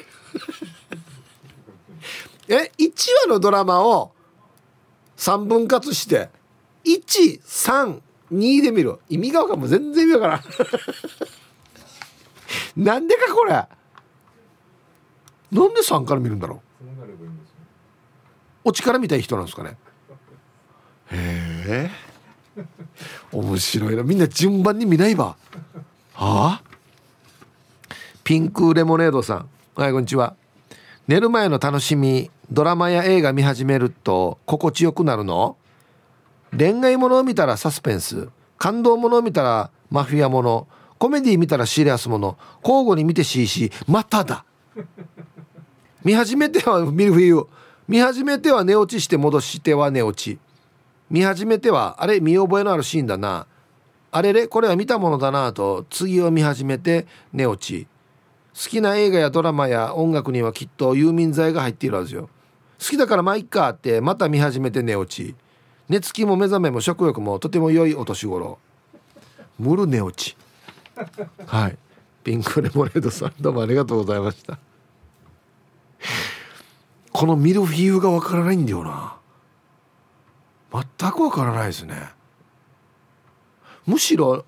[2.48, 2.92] え1
[3.26, 4.12] 話のドラマを
[5.16, 6.28] 3分割して
[6.84, 8.98] 132で見る。
[9.08, 10.42] 意味が分かんも全然意味わからん。
[12.84, 13.52] なんでかこれ。
[13.52, 13.68] な
[15.68, 16.86] んで3から見るんだろう。
[18.64, 19.76] お力みたい人なんですかね。
[21.10, 21.90] へえ。
[23.32, 24.02] 面白いな。
[24.02, 25.36] みんな順番に見ないば
[26.14, 26.62] はあ？
[28.24, 29.48] ピンクレモネードさん。
[29.74, 30.34] はいこんにちは。
[31.08, 35.56] 寝る前の楽しみドラマや映画見始めると心地よくなるの？
[36.56, 38.28] 恋愛ものを見たらサスペンス。
[38.58, 40.66] 感動ものを見たらマフィアもの。
[40.98, 42.36] コメディ見たらシリアスもの。
[42.64, 44.44] 交互に見てしいしまただ。
[46.02, 47.46] 見始めては見る冬
[47.86, 50.40] 見始めては寝落ちして戻しては寝落ち。
[51.08, 53.46] 見始めてはあれ見覚えのあるシーンだな。
[54.10, 57.86] あれれこれは見たものだなと次を見始めて寝落ち。
[58.56, 62.30] 好きな映画やドラマや音楽にはきっと遊民剤が入っているはずよ。
[62.78, 65.34] 好きだからまあいっかってまた見始めて寝落ち。
[65.90, 68.58] 寝つきも目覚めも食欲もとても良いお年頃。
[69.58, 70.36] ムル寝落ち。
[71.46, 71.76] はい。
[72.24, 74.58] ピンクレモネードさんどうもありがとうございました。
[77.12, 79.16] このミルフィーユがわからないんだよな。
[80.98, 81.94] 全くわからないですね。
[83.86, 84.46] むしろ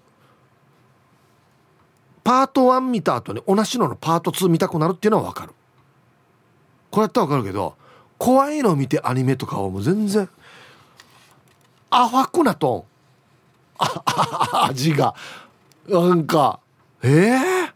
[2.28, 5.52] パート1見た後に同じののパート2見たくなるっていうのはわかる。
[6.90, 7.74] これやったらわかるけど
[8.18, 10.28] 怖いの見てアニメとかはもう全然
[11.88, 12.84] アファクなト
[13.80, 13.80] ン。
[14.68, 15.14] 味が。
[15.88, 16.60] なんか
[17.02, 17.72] ええ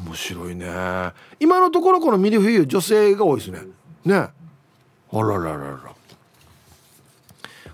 [0.00, 0.66] ー、面白いね。
[1.38, 3.60] 今のところこのミルフィーユ女性が多いですね。
[4.06, 4.16] ね。
[4.16, 4.32] あ
[5.12, 5.78] らららら。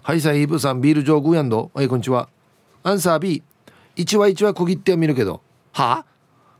[0.02, 2.28] はいさイーブさんビール上グーヤンドはいこんにちは。
[2.82, 3.42] アンサー B
[3.96, 5.40] 一話一話区切っては見るけど。
[5.72, 6.00] は？
[6.00, 6.04] あ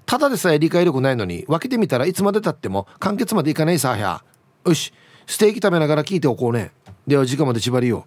[0.07, 4.23] ただでさえ理解力ないのに分けてみたらいつまでたっても完結までいかないさや
[4.67, 4.93] よし
[5.27, 6.73] ステーキ食べながら聞いておこうね。
[7.07, 8.07] では時間まで縛りよ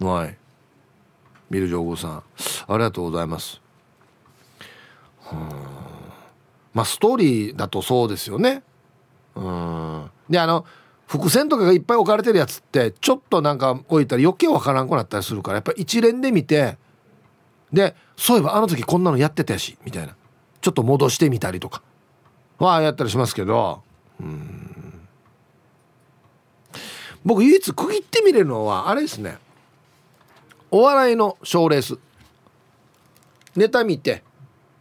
[0.00, 0.36] はい。
[1.50, 2.10] ビル・ジョーゴさん。
[2.16, 2.24] あ
[2.72, 3.60] りがとうございます。
[6.72, 8.64] まあストーリーだとそうですよね。
[9.36, 10.10] うん。
[10.28, 10.66] であの
[11.06, 16.76] 伏線とかがいっぱい置かれてるやつってちょっとなんか置いたら余計わからんくなったりするからやっぱ一連で見て
[17.72, 20.14] でそういえばあの時こんなのやってたやしみたいな。
[20.60, 21.82] ちょっと戻してみたりとか。
[22.58, 23.82] はやったりしますけど。
[24.20, 25.06] うん。
[27.24, 29.38] 僕唯一区切って見れるのはあれですね。
[30.70, 31.98] お笑いの賞レース。
[33.56, 34.22] ネタ見て。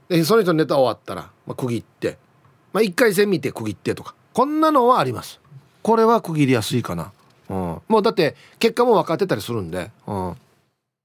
[0.10, 2.18] でその人のネタ終わったら、まあ、区切って、
[2.72, 4.16] まあ、1回戦見て区切ってとか。
[4.34, 5.40] こんなのはあります。
[5.84, 7.12] これは区切りやすいかな、
[7.50, 10.36] うん、もうだって結果も分かってたりするんで、うん、